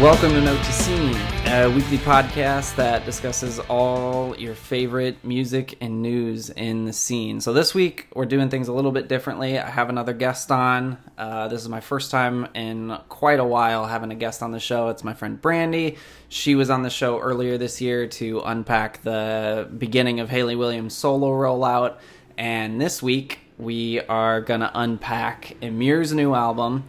Welcome 0.00 0.30
to 0.30 0.40
Note 0.40 0.62
to 0.62 0.72
Scene, 0.72 1.16
a 1.46 1.68
weekly 1.68 1.98
podcast 1.98 2.76
that 2.76 3.04
discusses 3.04 3.58
all 3.58 4.38
your 4.38 4.54
favorite 4.54 5.16
music 5.24 5.76
and 5.80 6.02
news 6.02 6.50
in 6.50 6.84
the 6.84 6.92
scene. 6.92 7.40
So 7.40 7.52
this 7.52 7.74
week 7.74 8.06
we're 8.14 8.24
doing 8.24 8.48
things 8.48 8.68
a 8.68 8.72
little 8.72 8.92
bit 8.92 9.08
differently. 9.08 9.58
I 9.58 9.68
have 9.68 9.88
another 9.88 10.12
guest 10.12 10.52
on. 10.52 10.98
Uh, 11.18 11.48
this 11.48 11.62
is 11.62 11.68
my 11.68 11.80
first 11.80 12.12
time 12.12 12.46
in 12.54 12.96
quite 13.08 13.40
a 13.40 13.44
while 13.44 13.86
having 13.86 14.12
a 14.12 14.14
guest 14.14 14.40
on 14.40 14.52
the 14.52 14.60
show. 14.60 14.88
It's 14.88 15.02
my 15.02 15.14
friend 15.14 15.42
Brandy. 15.42 15.96
She 16.28 16.54
was 16.54 16.70
on 16.70 16.84
the 16.84 16.90
show 16.90 17.18
earlier 17.18 17.58
this 17.58 17.80
year 17.80 18.06
to 18.06 18.40
unpack 18.44 19.02
the 19.02 19.68
beginning 19.78 20.20
of 20.20 20.30
Hayley 20.30 20.54
Williams' 20.54 20.94
solo 20.94 21.30
rollout, 21.30 21.96
and 22.36 22.80
this 22.80 23.02
week 23.02 23.40
we 23.58 24.00
are 24.02 24.42
gonna 24.42 24.70
unpack 24.76 25.56
Emmure's 25.60 26.12
new 26.12 26.34
album 26.34 26.84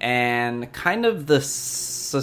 and 0.00 0.72
kind 0.72 1.06
of 1.06 1.26
the 1.26 1.40
so- 1.40 2.20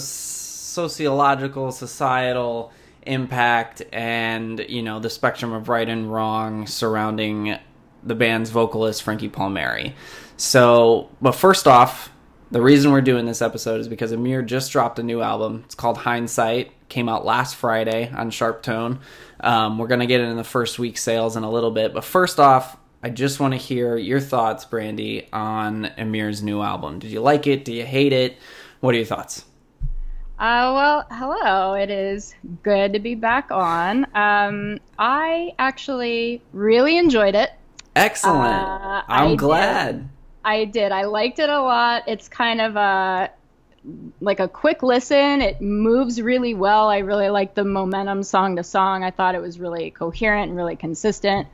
sociological, 0.69 1.71
societal 1.71 2.71
impact, 3.03 3.81
and 3.91 4.59
you 4.69 4.81
know 4.81 4.99
the 4.99 5.09
spectrum 5.09 5.53
of 5.53 5.69
right 5.69 5.87
and 5.87 6.11
wrong 6.11 6.67
surrounding 6.67 7.57
the 8.03 8.15
band's 8.15 8.49
vocalist 8.49 9.03
Frankie 9.03 9.29
Palmieri. 9.29 9.95
So, 10.37 11.09
but 11.21 11.33
first 11.33 11.67
off, 11.67 12.11
the 12.51 12.61
reason 12.61 12.91
we're 12.91 13.01
doing 13.01 13.25
this 13.25 13.41
episode 13.41 13.81
is 13.81 13.87
because 13.87 14.11
Emmure 14.11 14.45
just 14.45 14.71
dropped 14.71 14.97
a 14.99 15.03
new 15.03 15.21
album. 15.21 15.63
It's 15.65 15.75
called 15.75 15.97
Hindsight. 15.97 16.71
Came 16.87 17.09
out 17.09 17.25
last 17.25 17.55
Friday 17.55 18.09
on 18.15 18.31
Sharp 18.31 18.63
Tone. 18.63 18.99
Um, 19.41 19.77
we're 19.77 19.87
gonna 19.87 20.07
get 20.07 20.21
into 20.21 20.35
the 20.35 20.43
first 20.43 20.79
week 20.79 20.97
sales 20.97 21.35
in 21.35 21.43
a 21.43 21.51
little 21.51 21.71
bit, 21.71 21.93
but 21.93 22.03
first 22.03 22.39
off, 22.39 22.77
I 23.01 23.09
just 23.09 23.39
want 23.39 23.53
to 23.53 23.57
hear 23.57 23.95
your 23.95 24.19
thoughts, 24.19 24.65
Brandy, 24.65 25.29
on 25.31 25.85
Emmure's 25.97 26.43
new 26.43 26.61
album. 26.61 26.99
Did 26.99 27.11
you 27.11 27.21
like 27.21 27.47
it? 27.47 27.63
Do 27.63 27.73
you 27.73 27.85
hate 27.85 28.11
it? 28.11 28.37
What 28.81 28.93
are 28.93 28.97
your 28.97 29.05
thoughts? 29.05 29.45
Uh, 30.39 30.71
well, 30.73 31.05
hello. 31.11 31.73
It 31.73 31.89
is 31.89 32.33
good 32.63 32.93
to 32.93 32.99
be 32.99 33.13
back 33.15 33.51
on. 33.51 34.05
Um, 34.15 34.79
I 34.97 35.53
actually 35.59 36.41
really 36.53 36.97
enjoyed 36.97 37.35
it. 37.35 37.51
Excellent. 37.95 38.53
Uh, 38.53 39.03
I'm 39.07 39.33
I 39.33 39.35
glad. 39.35 39.97
Did. 39.97 40.09
I 40.45 40.65
did. 40.65 40.91
I 40.93 41.03
liked 41.03 41.39
it 41.39 41.49
a 41.49 41.61
lot. 41.61 42.03
It's 42.07 42.29
kind 42.29 42.61
of 42.61 42.77
a 42.77 43.31
like 44.21 44.39
a 44.39 44.47
quick 44.47 44.81
listen. 44.81 45.41
It 45.41 45.59
moves 45.59 46.21
really 46.21 46.53
well. 46.53 46.87
I 46.89 46.99
really 46.99 47.29
like 47.29 47.53
the 47.53 47.65
momentum 47.65 48.23
song 48.23 48.55
to 48.55 48.63
song. 48.63 49.03
I 49.03 49.11
thought 49.11 49.35
it 49.35 49.41
was 49.41 49.59
really 49.59 49.91
coherent 49.91 50.49
and 50.49 50.57
really 50.57 50.77
consistent 50.77 51.47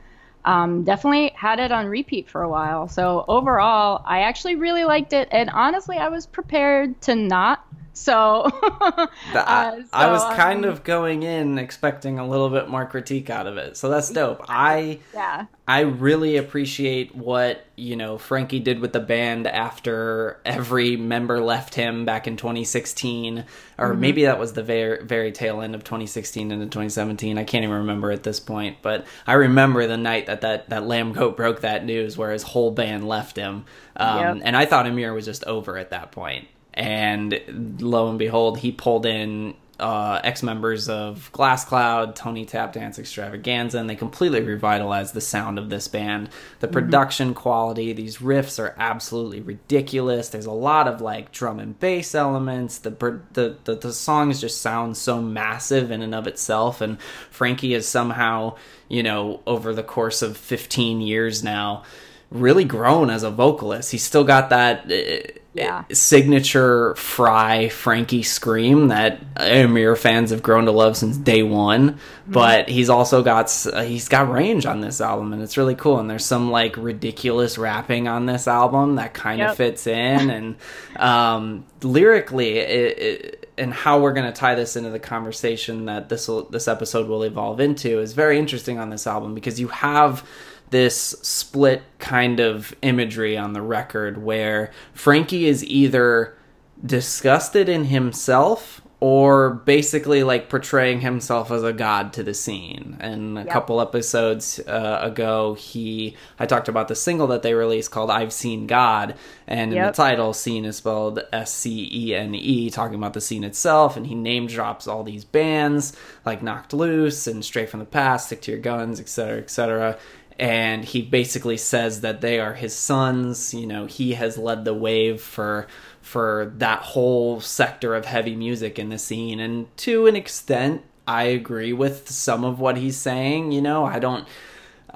um, 0.46 0.84
definitely 0.84 1.32
had 1.34 1.58
it 1.58 1.72
on 1.72 1.86
repeat 1.86 2.30
for 2.30 2.42
a 2.42 2.48
while. 2.48 2.86
So 2.88 3.24
overall, 3.26 4.00
I 4.06 4.20
actually 4.20 4.54
really 4.54 4.84
liked 4.84 5.12
it, 5.12 5.28
and 5.32 5.50
honestly, 5.50 5.96
I 5.98 6.08
was 6.08 6.24
prepared 6.24 7.00
to 7.02 7.16
not. 7.16 7.66
So, 7.96 8.42
uh, 8.62 9.06
I, 9.34 9.80
so, 9.80 9.88
I 9.90 10.10
was 10.10 10.22
kind 10.36 10.66
um, 10.66 10.70
of 10.70 10.84
going 10.84 11.22
in 11.22 11.58
expecting 11.58 12.18
a 12.18 12.28
little 12.28 12.50
bit 12.50 12.68
more 12.68 12.84
critique 12.84 13.30
out 13.30 13.46
of 13.46 13.56
it. 13.56 13.78
So 13.78 13.88
that's 13.88 14.10
dope. 14.10 14.44
I 14.50 15.00
yeah. 15.14 15.46
I 15.66 15.80
really 15.80 16.36
appreciate 16.36 17.16
what, 17.16 17.64
you 17.74 17.96
know, 17.96 18.18
Frankie 18.18 18.60
did 18.60 18.80
with 18.80 18.92
the 18.92 19.00
band 19.00 19.46
after 19.46 20.38
every 20.44 20.96
member 20.96 21.40
left 21.40 21.74
him 21.74 22.04
back 22.04 22.26
in 22.26 22.36
2016 22.36 23.46
or 23.78 23.90
mm-hmm. 23.90 24.00
maybe 24.00 24.24
that 24.26 24.38
was 24.38 24.52
the 24.52 24.62
very 24.62 25.02
very 25.02 25.32
tail 25.32 25.62
end 25.62 25.74
of 25.74 25.82
2016 25.82 26.52
into 26.52 26.66
2017. 26.66 27.38
I 27.38 27.44
can't 27.44 27.64
even 27.64 27.76
remember 27.76 28.10
at 28.10 28.24
this 28.24 28.40
point, 28.40 28.76
but 28.82 29.06
I 29.26 29.32
remember 29.32 29.86
the 29.86 29.96
night 29.96 30.26
that 30.26 30.42
that 30.42 30.68
that 30.68 30.82
Lambgoat 30.82 31.34
broke 31.34 31.62
that 31.62 31.86
news 31.86 32.18
where 32.18 32.32
his 32.32 32.42
whole 32.42 32.72
band 32.72 33.08
left 33.08 33.38
him. 33.38 33.64
Um, 33.96 34.18
yep. 34.18 34.42
and 34.44 34.54
I 34.54 34.66
thought 34.66 34.84
Emmure 34.84 35.14
was 35.14 35.24
just 35.24 35.44
over 35.44 35.78
at 35.78 35.90
that 35.90 36.12
point 36.12 36.46
and 36.76 37.78
lo 37.80 38.08
and 38.08 38.18
behold, 38.18 38.58
he 38.58 38.70
pulled 38.72 39.06
in 39.06 39.54
uh, 39.78 40.20
ex 40.24 40.42
members 40.42 40.88
of 40.88 41.30
Glass 41.32 41.64
Cloud, 41.64 42.16
Tony 42.16 42.46
Tap 42.46 42.72
Dance 42.72 42.98
Extravaganza, 42.98 43.78
and 43.78 43.90
they 43.90 43.94
completely 43.94 44.40
revitalized 44.40 45.12
the 45.12 45.20
sound 45.20 45.58
of 45.58 45.68
this 45.68 45.86
band. 45.86 46.30
The 46.60 46.66
mm-hmm. 46.66 46.74
production 46.74 47.28
mm-hmm. 47.28 47.38
quality, 47.38 47.92
these 47.92 48.18
riffs 48.18 48.58
are 48.58 48.74
absolutely 48.78 49.40
ridiculous. 49.40 50.30
There's 50.30 50.46
a 50.46 50.52
lot 50.52 50.88
of 50.88 51.00
like 51.00 51.32
drum 51.32 51.60
and 51.60 51.78
bass 51.78 52.14
elements. 52.14 52.78
The 52.78 52.90
the 53.32 53.56
the, 53.64 53.74
the 53.74 53.92
songs 53.92 54.40
just 54.40 54.60
sound 54.62 54.96
so 54.96 55.20
massive 55.20 55.90
in 55.90 56.02
and 56.02 56.14
of 56.14 56.26
itself, 56.26 56.80
and 56.80 57.00
Frankie 57.30 57.74
is 57.74 57.86
somehow, 57.86 58.56
you 58.88 59.02
know, 59.02 59.40
over 59.46 59.74
the 59.74 59.82
course 59.82 60.22
of 60.22 60.38
15 60.38 61.02
years 61.02 61.44
now, 61.44 61.84
really 62.30 62.64
grown 62.64 63.10
as 63.10 63.22
a 63.22 63.30
vocalist. 63.30 63.92
He's 63.92 64.04
still 64.04 64.24
got 64.24 64.50
that. 64.50 64.90
Uh, 64.90 65.40
yeah. 65.56 65.84
signature 65.92 66.94
Fry 66.96 67.68
Frankie 67.68 68.22
scream 68.22 68.88
that 68.88 69.34
Emmure 69.34 69.96
fans 69.96 70.30
have 70.30 70.42
grown 70.42 70.66
to 70.66 70.70
love 70.70 70.96
since 70.96 71.16
day 71.16 71.42
one. 71.42 71.92
Mm-hmm. 71.92 72.32
But 72.32 72.68
he's 72.68 72.90
also 72.90 73.22
got 73.22 73.54
uh, 73.72 73.82
he's 73.82 74.08
got 74.08 74.30
range 74.30 74.66
on 74.66 74.80
this 74.80 75.00
album, 75.00 75.32
and 75.32 75.42
it's 75.42 75.56
really 75.56 75.74
cool. 75.74 75.98
And 75.98 76.10
there's 76.10 76.24
some 76.24 76.50
like 76.50 76.76
ridiculous 76.76 77.56
rapping 77.56 78.08
on 78.08 78.26
this 78.26 78.46
album 78.48 78.96
that 78.96 79.14
kind 79.14 79.40
of 79.40 79.48
yep. 79.48 79.56
fits 79.56 79.86
in, 79.86 80.30
and 80.30 80.56
um, 80.96 81.64
lyrically, 81.82 82.58
it, 82.58 82.98
it, 82.98 83.52
and 83.58 83.72
how 83.72 84.00
we're 84.00 84.12
going 84.12 84.26
to 84.26 84.38
tie 84.38 84.54
this 84.54 84.76
into 84.76 84.90
the 84.90 84.98
conversation 84.98 85.86
that 85.86 86.08
this 86.08 86.28
will, 86.28 86.44
this 86.44 86.68
episode 86.68 87.08
will 87.08 87.22
evolve 87.22 87.60
into 87.60 88.00
is 88.00 88.12
very 88.12 88.38
interesting 88.38 88.78
on 88.78 88.90
this 88.90 89.06
album 89.06 89.34
because 89.34 89.58
you 89.58 89.68
have 89.68 90.26
this 90.70 90.96
split 91.22 91.82
kind 91.98 92.40
of 92.40 92.74
imagery 92.82 93.36
on 93.36 93.52
the 93.52 93.62
record 93.62 94.22
where 94.22 94.70
Frankie 94.92 95.46
is 95.46 95.64
either 95.64 96.36
disgusted 96.84 97.68
in 97.68 97.84
himself 97.84 98.82
or 98.98 99.50
basically 99.50 100.22
like 100.22 100.48
portraying 100.48 101.00
himself 101.00 101.50
as 101.50 101.62
a 101.62 101.72
god 101.72 102.14
to 102.14 102.22
the 102.22 102.32
scene. 102.32 102.96
And 102.98 103.38
a 103.38 103.42
yep. 103.42 103.50
couple 103.50 103.80
episodes 103.80 104.58
uh, 104.60 105.00
ago, 105.02 105.54
he 105.54 106.16
I 106.38 106.46
talked 106.46 106.68
about 106.68 106.88
the 106.88 106.94
single 106.94 107.26
that 107.28 107.42
they 107.42 107.52
released 107.52 107.90
called 107.90 108.10
"I've 108.10 108.32
Seen 108.32 108.66
God," 108.66 109.14
and 109.46 109.72
yep. 109.72 109.80
in 109.80 109.86
the 109.88 109.92
title, 109.92 110.32
"Scene" 110.32 110.64
is 110.64 110.76
spelled 110.76 111.20
S 111.32 111.52
C 111.52 111.88
E 111.92 112.14
N 112.14 112.34
E, 112.34 112.70
talking 112.70 112.94
about 112.96 113.12
the 113.12 113.20
scene 113.20 113.44
itself. 113.44 113.96
And 113.98 114.06
he 114.06 114.14
name 114.14 114.46
drops 114.46 114.88
all 114.88 115.04
these 115.04 115.24
bands 115.24 115.94
like 116.24 116.42
Knocked 116.42 116.72
Loose 116.72 117.26
and 117.26 117.44
Stray 117.44 117.66
from 117.66 117.80
the 117.80 117.86
Path, 117.86 118.22
Stick 118.22 118.40
to 118.42 118.52
Your 118.52 118.60
Guns, 118.60 118.98
etc., 118.98 119.38
etc 119.38 119.98
and 120.38 120.84
he 120.84 121.02
basically 121.02 121.56
says 121.56 122.02
that 122.02 122.20
they 122.20 122.38
are 122.40 122.54
his 122.54 122.74
sons. 122.74 123.54
You 123.54 123.66
know 123.66 123.86
he 123.86 124.14
has 124.14 124.38
led 124.38 124.64
the 124.64 124.74
wave 124.74 125.20
for 125.20 125.66
for 126.02 126.52
that 126.58 126.80
whole 126.80 127.40
sector 127.40 127.94
of 127.94 128.04
heavy 128.04 128.36
music 128.36 128.78
in 128.78 128.90
the 128.90 128.98
scene. 128.98 129.40
And 129.40 129.74
to 129.78 130.06
an 130.06 130.16
extent 130.16 130.82
i 131.08 131.24
agree 131.24 131.72
with 131.72 132.10
some 132.10 132.44
of 132.44 132.60
what 132.60 132.76
he's 132.76 132.96
saying. 132.96 133.52
You 133.52 133.62
know 133.62 133.84
i 133.84 133.98
don't 133.98 134.26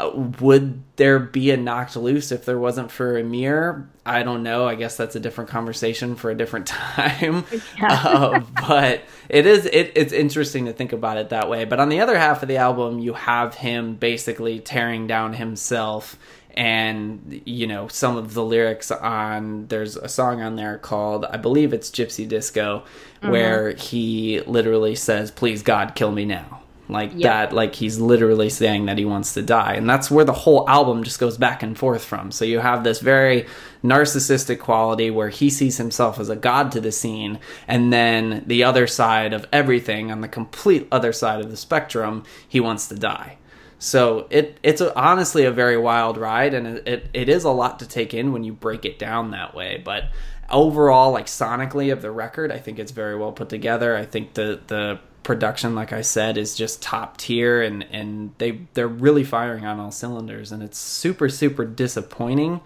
uh, 0.00 0.10
would 0.40 0.82
there 0.96 1.18
be 1.18 1.50
a 1.50 1.56
knocked 1.56 1.94
loose 1.94 2.32
if 2.32 2.46
there 2.46 2.58
wasn't 2.58 2.90
for 2.90 3.20
Emmure? 3.20 3.86
I 4.06 4.22
don't 4.22 4.42
know. 4.42 4.66
I 4.66 4.74
guess 4.74 4.96
that's 4.96 5.14
a 5.14 5.20
different 5.20 5.50
conversation 5.50 6.16
for 6.16 6.30
a 6.30 6.34
different 6.34 6.66
time. 6.68 7.44
Yeah. 7.78 7.92
uh, 7.92 8.40
but 8.66 9.02
it 9.28 9.46
is 9.46 9.66
it, 9.66 9.92
it's 9.94 10.12
interesting 10.12 10.66
to 10.66 10.72
think 10.72 10.92
about 10.92 11.18
it 11.18 11.28
that 11.28 11.50
way. 11.50 11.66
But 11.66 11.80
on 11.80 11.90
the 11.90 12.00
other 12.00 12.18
half 12.18 12.42
of 12.42 12.48
the 12.48 12.56
album, 12.56 12.98
you 12.98 13.12
have 13.12 13.54
him 13.54 13.94
basically 13.94 14.58
tearing 14.58 15.06
down 15.06 15.34
himself 15.34 16.16
and 16.54 17.42
you 17.44 17.66
know 17.66 17.86
some 17.88 18.16
of 18.16 18.34
the 18.34 18.42
lyrics 18.42 18.90
on 18.90 19.68
there's 19.68 19.96
a 19.96 20.08
song 20.08 20.42
on 20.42 20.56
there 20.56 20.78
called 20.78 21.24
i 21.26 21.36
believe 21.36 21.72
it's 21.72 21.90
gypsy 21.90 22.26
disco 22.26 22.82
mm-hmm. 23.22 23.30
where 23.30 23.70
he 23.74 24.40
literally 24.40 24.96
says 24.96 25.30
please 25.30 25.62
god 25.62 25.94
kill 25.94 26.10
me 26.10 26.24
now 26.24 26.60
like 26.92 27.10
yep. 27.12 27.22
that 27.22 27.52
like 27.52 27.74
he's 27.74 27.98
literally 27.98 28.50
saying 28.50 28.86
that 28.86 28.98
he 28.98 29.04
wants 29.04 29.34
to 29.34 29.42
die. 29.42 29.74
And 29.74 29.88
that's 29.88 30.10
where 30.10 30.24
the 30.24 30.32
whole 30.32 30.68
album 30.68 31.02
just 31.04 31.18
goes 31.18 31.36
back 31.36 31.62
and 31.62 31.76
forth 31.76 32.04
from. 32.04 32.30
So 32.32 32.44
you 32.44 32.58
have 32.58 32.84
this 32.84 33.00
very 33.00 33.46
narcissistic 33.82 34.58
quality 34.58 35.10
where 35.10 35.28
he 35.28 35.50
sees 35.50 35.76
himself 35.76 36.20
as 36.20 36.28
a 36.28 36.36
god 36.36 36.72
to 36.72 36.80
the 36.80 36.92
scene 36.92 37.38
and 37.66 37.92
then 37.92 38.44
the 38.46 38.64
other 38.64 38.86
side 38.86 39.32
of 39.32 39.46
everything 39.52 40.10
on 40.10 40.20
the 40.20 40.28
complete 40.28 40.86
other 40.92 41.12
side 41.12 41.40
of 41.40 41.50
the 41.50 41.56
spectrum 41.56 42.24
he 42.48 42.60
wants 42.60 42.88
to 42.88 42.94
die. 42.94 43.38
So 43.78 44.26
it 44.30 44.58
it's 44.62 44.80
a, 44.80 44.96
honestly 44.98 45.44
a 45.44 45.50
very 45.50 45.78
wild 45.78 46.18
ride 46.18 46.54
and 46.54 46.66
it, 46.66 46.88
it, 46.88 47.10
it 47.14 47.28
is 47.28 47.44
a 47.44 47.50
lot 47.50 47.78
to 47.78 47.86
take 47.86 48.12
in 48.12 48.32
when 48.32 48.44
you 48.44 48.52
break 48.52 48.84
it 48.84 48.98
down 48.98 49.30
that 49.30 49.54
way. 49.54 49.80
But 49.82 50.10
overall 50.50 51.12
like 51.12 51.26
sonically 51.26 51.92
of 51.92 52.02
the 52.02 52.10
record 52.10 52.50
i 52.50 52.58
think 52.58 52.80
it's 52.80 52.90
very 52.90 53.16
well 53.16 53.30
put 53.32 53.48
together. 53.48 53.96
I 53.96 54.04
think 54.04 54.34
the 54.34 54.60
the 54.66 54.98
production, 55.22 55.74
like 55.74 55.92
I 55.92 56.00
said, 56.00 56.36
is 56.36 56.54
just 56.54 56.82
top 56.82 57.16
tier, 57.16 57.62
and 57.62 57.82
and 57.90 58.32
they 58.38 58.62
they're 58.74 58.88
really 58.88 59.24
firing 59.24 59.64
on 59.64 59.78
all 59.80 59.90
cylinders, 59.90 60.52
and 60.52 60.62
it's 60.62 60.78
super 60.78 61.28
super 61.28 61.64
disappointing 61.64 62.60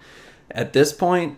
at 0.51 0.73
this 0.73 0.93
point 0.93 1.37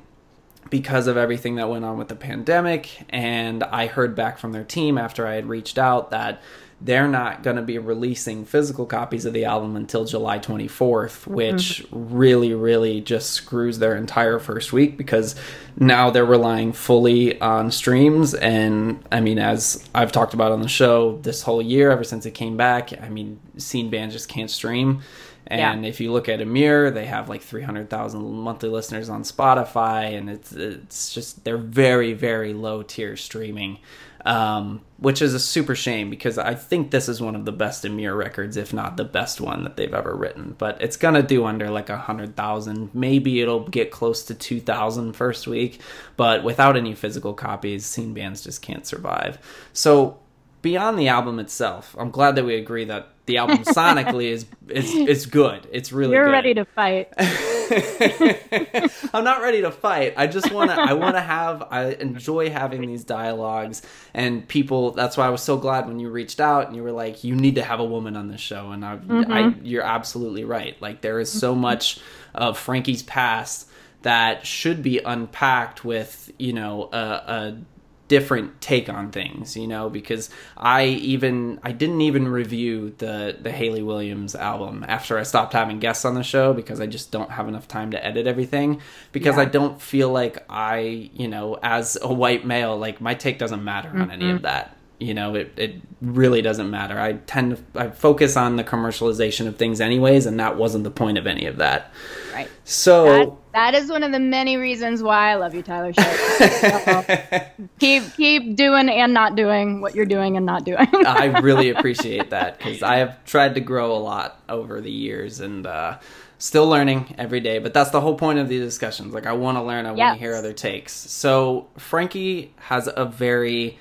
because 0.70 1.08
of 1.08 1.18
everything 1.18 1.56
that 1.56 1.70
went 1.70 1.86
on 1.86 1.98
with 1.98 2.10
the 2.10 2.16
pandemic. 2.16 3.06
And 3.10 3.64
I 3.64 3.88
heard 3.88 4.16
back 4.16 4.38
from 4.38 4.52
their 4.52 4.64
team 4.64 4.98
after 4.98 5.26
I 5.26 5.36
had 5.36 5.48
reached 5.48 5.78
out 5.78 6.12
that 6.12 6.42
they're 6.80 7.08
not 7.08 7.42
going 7.42 7.56
to 7.56 7.64
be 7.64 7.80
releasing 7.80 8.46
physical 8.46 8.86
copies 8.86 9.26
of 9.26 9.34
the 9.34 9.46
album 9.46 9.76
until 9.76 10.06
July 10.06 10.38
24th, 10.38 11.26
which 11.26 11.84
mm-hmm. 11.84 12.16
really, 12.16 12.54
really 12.54 13.02
just 13.02 13.32
screws 13.32 13.80
their 13.80 13.96
entire 13.96 14.38
first 14.38 14.72
week 14.72 14.96
because 14.96 15.36
now 15.80 16.12
they're 16.12 16.24
relying 16.24 16.74
fully 16.74 17.40
on 17.42 17.72
streams. 17.72 18.36
And 18.36 19.04
I 19.12 19.22
mean, 19.22 19.40
as 19.40 19.84
I've 19.96 20.12
talked 20.12 20.36
about 20.36 20.52
on 20.52 20.62
the 20.62 20.68
show 20.68 21.18
this 21.24 21.42
whole 21.42 21.64
year, 21.64 21.90
ever 21.90 22.04
since 22.04 22.28
it 22.28 22.32
came 22.32 22.58
back, 22.58 22.94
I 23.02 23.10
mean, 23.10 23.40
scene 23.58 23.90
bands 23.90 24.14
just 24.14 24.30
can't 24.30 24.52
stream. 24.52 25.02
And 25.48 25.84
yeah. 25.84 25.90
if 25.90 26.00
you 26.00 26.12
look 26.12 26.30
at 26.30 26.42
Emmure, 26.42 26.94
they 26.94 27.06
have 27.06 27.30
like 27.30 27.42
300,000 27.42 28.22
monthly 28.22 28.70
listeners 28.70 29.10
on 29.10 29.24
Spotify, 29.24 30.18
and 30.18 30.30
it's 30.30 30.52
it's 30.52 31.14
just 31.14 31.46
they're 31.46 31.58
very 31.58 32.12
very 32.12 32.54
low 32.54 32.84
tier 32.84 33.16
streaming 33.16 33.80
um, 34.28 34.82
which 34.98 35.22
is 35.22 35.34
a 35.34 35.40
super 35.40 35.74
shame 35.74 36.10
because 36.10 36.38
I 36.38 36.54
think 36.54 36.92
this 36.92 37.08
is 37.08 37.22
one 37.22 37.34
of 37.34 37.46
the 37.46 37.54
best 37.54 37.86
Emmure 37.86 38.16
records, 38.16 38.58
if 38.58 38.74
not 38.74 38.98
the 38.98 39.06
best 39.06 39.40
one 39.40 39.64
that 39.64 39.78
they've 39.78 39.94
ever 39.94 40.14
written. 40.14 40.54
But 40.58 40.82
it's 40.82 40.98
gonna 40.98 41.24
do 41.24 41.46
under 41.46 41.70
like 41.72 41.90
a 41.90 41.98
hundred 41.98 42.36
thousand. 42.36 42.90
Maybe 42.94 43.40
it'll 43.42 43.68
get 43.70 43.90
close 43.90 44.24
to 44.26 44.36
two 44.36 44.60
thousand 44.60 45.14
first 45.14 45.48
week, 45.48 45.80
but 46.18 46.44
without 46.44 46.76
any 46.76 46.94
physical 46.94 47.34
copies, 47.34 47.86
scene 47.86 48.14
bands 48.14 48.44
just 48.44 48.62
can't 48.62 48.86
survive. 48.86 49.40
So 49.72 50.20
beyond 50.62 51.00
the 51.00 51.08
album 51.08 51.40
itself, 51.40 51.96
I'm 51.98 52.12
glad 52.12 52.36
that 52.36 52.44
we 52.44 52.56
agree 52.56 52.84
that 52.86 53.08
the 53.28 53.38
album 53.38 53.58
sonically 53.64 54.32
is 54.32 54.46
is 54.68 54.94
is 54.94 55.26
good. 55.26 55.70
It's 55.72 55.94
really 55.94 56.16
You're 56.16 56.26
good. 56.26 56.32
ready 56.32 56.54
to 56.56 56.66
fight. 56.66 57.14
I'm 59.14 59.24
not 59.24 59.42
ready 59.42 59.62
to 59.62 59.72
fight. 59.72 60.14
I 60.18 60.28
just 60.28 60.52
want 60.52 60.72
to 60.72 60.78
I 60.78 60.94
want 60.94 61.16
to 61.16 61.22
have 61.22 61.68
I 61.70 61.92
enjoy 61.94 62.50
having 62.50 62.82
these 62.82 63.04
dialogues 63.04 63.82
and 64.14 64.48
people 64.48 64.92
that's 64.92 65.18
why 65.18 65.28
I 65.28 65.30
was 65.30 65.42
so 65.42 65.58
glad 65.58 65.88
when 65.88 66.00
you 66.00 66.10
reached 66.10 66.40
out 66.40 66.68
and 66.68 66.76
you 66.76 66.84
were 66.84 66.92
like 66.92 67.24
you 67.24 67.36
need 67.36 67.56
to 67.56 67.64
have 67.64 67.80
a 67.80 67.86
woman 67.86 68.16
on 68.16 68.28
this 68.28 68.42
show 68.42 68.72
and 68.72 68.86
I, 68.86 68.98
mm-hmm. 68.98 69.32
I 69.32 69.56
you're 69.62 69.84
absolutely 69.84 70.44
right. 70.44 70.80
Like 70.82 71.02
there 71.02 71.20
is 71.20 71.32
so 71.32 71.56
much 71.56 72.00
of 72.34 72.58
Frankie's 72.58 73.04
past 73.04 73.68
that 74.04 74.46
should 74.46 74.82
be 74.84 75.00
unpacked 75.00 75.84
with, 75.84 76.32
you 76.38 76.54
know, 76.54 76.90
a, 76.94 76.98
a 76.98 77.58
different 78.08 78.60
take 78.62 78.90
on 78.90 79.12
things, 79.12 79.58
you 79.58 79.68
know, 79.68 79.90
because 79.90 80.30
I 80.56 80.86
even 80.86 81.60
I 81.64 81.72
didn't 81.72 82.02
even 82.02 82.28
review 82.28 82.94
the 82.98 83.38
the 83.40 83.52
Hayley 83.52 83.82
Williams 83.84 84.36
album 84.36 84.86
after 84.88 85.18
I 85.18 85.24
stopped 85.24 85.54
having 85.54 85.80
guests 85.80 86.06
on 86.06 86.16
the 86.16 86.24
show 86.24 86.54
because 86.54 86.80
I 86.80 86.86
just 86.86 87.12
don't 87.12 87.32
have 87.32 87.48
enough 87.48 87.68
time 87.68 87.92
to 87.92 88.06
edit 88.06 88.28
everything 88.28 88.82
because 89.12 89.36
yeah. 89.36 89.44
I 89.44 89.46
don't 89.46 89.82
feel 89.82 90.10
like 90.10 90.46
I, 90.50 91.10
you 91.14 91.28
know, 91.28 91.58
as 91.62 91.98
a 92.02 92.14
white 92.14 92.46
male, 92.46 92.78
like 92.78 93.02
my 93.02 93.14
take 93.14 93.40
doesn't 93.40 93.64
matter 93.64 93.90
mm-hmm. 93.90 94.04
on 94.04 94.12
any 94.12 94.30
of 94.32 94.44
that. 94.44 94.76
You 95.00 95.14
know, 95.14 95.36
it 95.36 95.54
it 95.58 95.76
really 96.02 96.42
doesn't 96.42 96.72
matter. 96.72 97.00
I 97.00 97.14
tend 97.14 97.58
to 97.58 97.80
I 97.80 97.90
focus 97.90 98.36
on 98.36 98.56
the 98.56 98.64
commercialization 98.64 99.48
of 99.48 99.58
things 99.58 99.80
anyways, 99.80 100.26
and 100.26 100.40
that 100.40 100.58
wasn't 100.58 100.86
the 100.86 100.92
point 100.92 101.18
of 101.18 101.28
any 101.28 101.46
of 101.46 101.58
that. 101.58 101.92
Right. 102.34 102.50
So 102.64 103.06
that, 103.06 103.32
that 103.58 103.74
is 103.74 103.90
one 103.90 104.04
of 104.04 104.12
the 104.12 104.20
many 104.20 104.56
reasons 104.56 105.02
why 105.02 105.32
I 105.32 105.36
love 105.36 105.56
you, 105.56 105.64
Tyler. 105.64 105.92
keep 107.80 108.04
keep 108.14 108.56
doing 108.56 108.88
and 108.88 109.16
not 109.16 109.36
doing 109.36 109.82
what 109.82 109.96
you're 109.96 110.06
doing 110.06 110.38
and 110.38 110.46
not 110.46 110.64
doing. 110.64 110.88
I 110.94 111.26
really 111.40 111.70
appreciate 111.76 112.30
that 112.30 112.60
because 112.60 112.84
I 112.84 112.98
have 112.98 113.26
tried 113.26 113.56
to 113.56 113.60
grow 113.60 113.96
a 113.96 113.98
lot 113.98 114.42
over 114.48 114.80
the 114.80 114.92
years 114.92 115.40
and. 115.40 115.66
uh 115.66 115.98
still 116.40 116.68
learning 116.68 117.16
every 117.18 117.40
day 117.40 117.58
but 117.58 117.74
that's 117.74 117.90
the 117.90 118.00
whole 118.00 118.14
point 118.14 118.38
of 118.38 118.48
these 118.48 118.62
discussions 118.62 119.12
like 119.12 119.26
i 119.26 119.34
want 119.34 119.58
to 119.58 119.64
learn 119.64 119.88
i 119.88 119.92
want 119.92 120.14
to 120.14 120.20
hear 120.20 120.36
other 120.36 120.54
takes 120.54 120.94
so 120.94 121.68
frankie 121.80 122.54
has 122.58 122.88
a 122.96 123.06
very 123.06 123.80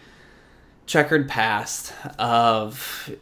checkered 0.86 1.28
past 1.28 1.92
of 2.18 3.14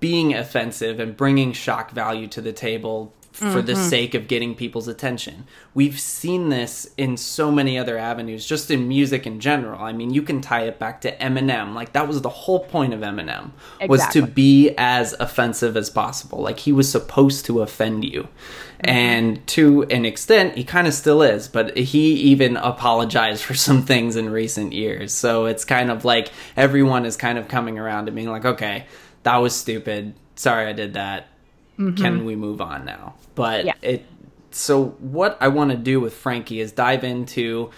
being 0.00 0.32
offensive 0.32 0.98
and 0.98 1.14
bringing 1.14 1.52
shock 1.52 1.90
value 1.90 2.26
to 2.26 2.40
the 2.40 2.54
table 2.54 3.12
for 3.34 3.46
mm-hmm. 3.46 3.66
the 3.66 3.74
sake 3.74 4.14
of 4.14 4.28
getting 4.28 4.54
people's 4.54 4.86
attention. 4.86 5.44
We've 5.74 5.98
seen 5.98 6.50
this 6.50 6.88
in 6.96 7.16
so 7.16 7.50
many 7.50 7.76
other 7.76 7.98
avenues, 7.98 8.46
just 8.46 8.70
in 8.70 8.86
music 8.86 9.26
in 9.26 9.40
general. 9.40 9.82
I 9.82 9.92
mean, 9.92 10.14
you 10.14 10.22
can 10.22 10.40
tie 10.40 10.62
it 10.62 10.78
back 10.78 11.00
to 11.00 11.16
Eminem. 11.16 11.74
Like 11.74 11.94
that 11.94 12.06
was 12.06 12.22
the 12.22 12.28
whole 12.28 12.60
point 12.60 12.94
of 12.94 13.00
Eminem 13.00 13.50
exactly. 13.80 13.88
was 13.88 14.06
to 14.12 14.22
be 14.22 14.72
as 14.78 15.16
offensive 15.18 15.76
as 15.76 15.90
possible. 15.90 16.42
Like 16.42 16.60
he 16.60 16.70
was 16.70 16.88
supposed 16.88 17.44
to 17.46 17.60
offend 17.60 18.04
you. 18.04 18.22
Mm-hmm. 18.22 18.88
And 18.88 19.46
to 19.48 19.82
an 19.90 20.04
extent, 20.04 20.56
he 20.56 20.62
kind 20.62 20.86
of 20.86 20.94
still 20.94 21.20
is, 21.20 21.48
but 21.48 21.76
he 21.76 22.12
even 22.12 22.56
apologized 22.56 23.42
for 23.42 23.54
some 23.54 23.82
things 23.82 24.14
in 24.14 24.30
recent 24.30 24.72
years. 24.72 25.12
So 25.12 25.46
it's 25.46 25.64
kind 25.64 25.90
of 25.90 26.04
like 26.04 26.30
everyone 26.56 27.04
is 27.04 27.16
kind 27.16 27.36
of 27.36 27.48
coming 27.48 27.80
around 27.80 28.06
to 28.06 28.12
being 28.12 28.30
like, 28.30 28.44
okay, 28.44 28.86
that 29.24 29.38
was 29.38 29.56
stupid. 29.56 30.14
Sorry 30.36 30.68
I 30.68 30.72
did 30.72 30.94
that 30.94 31.30
mm-hmm. 31.78 31.94
can 31.94 32.24
we 32.24 32.36
move 32.36 32.60
on 32.60 32.84
now? 32.84 33.14
But 33.34 33.64
yeah. 33.64 33.74
it 33.82 34.06
so 34.54 34.90
what 35.00 35.36
I 35.40 35.48
want 35.48 35.72
to 35.72 35.76
do 35.76 36.00
with 36.00 36.14
Frankie 36.14 36.60
is 36.60 36.72
dive 36.72 37.04
into 37.04 37.70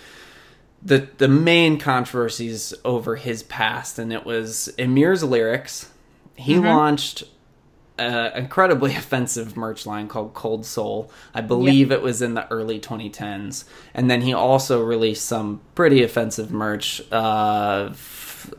the 0.83 1.09
the 1.19 1.29
main 1.29 1.79
controversies 1.79 2.75
over 2.85 3.17
his 3.17 3.43
past, 3.43 3.99
and 3.99 4.13
it 4.13 4.25
was 4.25 4.73
Emmure's 4.79 5.25
lyrics. 5.25 5.91
He 6.37 6.55
mm-hmm. 6.55 6.67
launched 6.67 7.25
an 7.99 8.33
incredibly 8.35 8.95
offensive 8.97 9.57
merch 9.57 9.87
line 9.87 10.07
called 10.07 10.35
Cold 10.35 10.67
Soul. 10.67 11.11
I 11.35 11.41
believe 11.41 11.91
yep. 11.91 11.99
it 11.99 12.03
was 12.03 12.21
in 12.21 12.35
the 12.35 12.51
early 12.53 12.79
2010s, 12.79 13.65
and 13.95 14.11
then 14.11 14.21
he 14.21 14.33
also 14.33 14.83
released 14.83 15.25
some 15.25 15.61
pretty 15.75 16.03
offensive 16.03 16.53
merch 16.53 17.01
uh, 17.11 17.93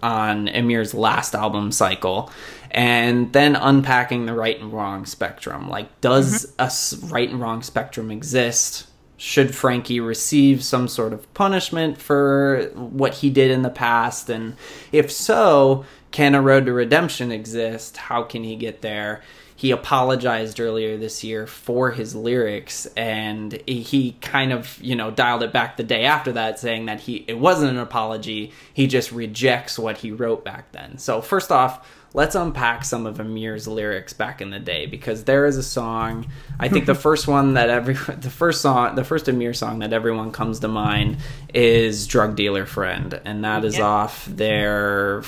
on 0.01 0.47
Emmure's 0.47 0.93
last 0.93 1.35
album 1.35 1.71
cycle 1.71 2.31
and 2.71 3.31
then 3.33 3.55
unpacking 3.55 4.25
the 4.25 4.33
right 4.33 4.59
and 4.59 4.73
wrong 4.73 5.05
spectrum. 5.05 5.69
Like, 5.69 6.01
does 6.01 6.45
mm-hmm. 6.57 7.07
a 7.07 7.13
right 7.13 7.29
and 7.29 7.39
wrong 7.39 7.61
spectrum 7.63 8.11
exist? 8.11 8.87
Should 9.17 9.55
Frankie 9.55 9.99
receive 9.99 10.63
some 10.63 10.87
sort 10.87 11.13
of 11.13 11.33
punishment 11.33 11.97
for 11.97 12.69
what 12.75 13.15
he 13.15 13.29
did 13.29 13.49
in 13.49 13.63
the 13.63 13.69
past? 13.69 14.29
And 14.29 14.55
if 14.91 15.11
so, 15.11 15.85
can 16.11 16.35
a 16.35 16.41
road 16.41 16.65
to 16.65 16.73
redemption 16.73 17.31
exist? 17.31 17.97
How 17.97 18.23
can 18.23 18.43
he 18.43 18.55
get 18.55 18.81
there? 18.81 19.23
He 19.57 19.71
apologized 19.71 20.59
earlier 20.59 20.97
this 20.97 21.23
year 21.23 21.47
for 21.47 21.89
his 21.89 22.13
lyrics, 22.15 22.85
and 22.95 23.53
he 23.67 24.11
kind 24.21 24.53
of, 24.53 24.77
you 24.83 24.95
know, 24.95 25.09
dialed 25.09 25.41
it 25.41 25.51
back 25.51 25.77
the 25.77 25.83
day 25.83 26.05
after 26.05 26.31
that, 26.33 26.59
saying 26.59 26.85
that 26.85 26.99
he 26.99 27.25
it 27.27 27.39
wasn't 27.39 27.71
an 27.71 27.79
apology. 27.79 28.53
He 28.71 28.85
just 28.85 29.11
rejects 29.11 29.79
what 29.79 29.97
he 29.97 30.11
wrote 30.11 30.45
back 30.45 30.71
then. 30.73 30.99
So 30.99 31.23
first 31.23 31.51
off, 31.51 31.89
let's 32.13 32.35
unpack 32.35 32.85
some 32.85 33.07
of 33.07 33.17
Emmure's 33.17 33.67
lyrics 33.67 34.13
back 34.13 34.41
in 34.41 34.51
the 34.51 34.59
day 34.59 34.85
because 34.85 35.23
there 35.23 35.47
is 35.47 35.57
a 35.57 35.63
song. 35.63 36.27
I 36.59 36.69
think 36.69 36.85
the 36.85 36.93
first 37.07 37.27
one 37.27 37.55
that 37.55 37.71
every 37.71 37.95
the 37.95 38.29
first 38.29 38.61
song 38.61 38.93
the 38.93 39.03
first 39.03 39.25
Emmure 39.25 39.55
song 39.55 39.79
that 39.79 39.91
everyone 39.91 40.31
comes 40.31 40.59
to 40.59 40.67
mind 40.67 41.17
is 41.51 42.05
"Drug 42.05 42.35
Dealer 42.35 42.67
Friend," 42.67 43.19
and 43.25 43.43
that 43.43 43.65
is 43.65 43.79
yeah. 43.79 43.85
off 43.85 44.25
their 44.27 45.23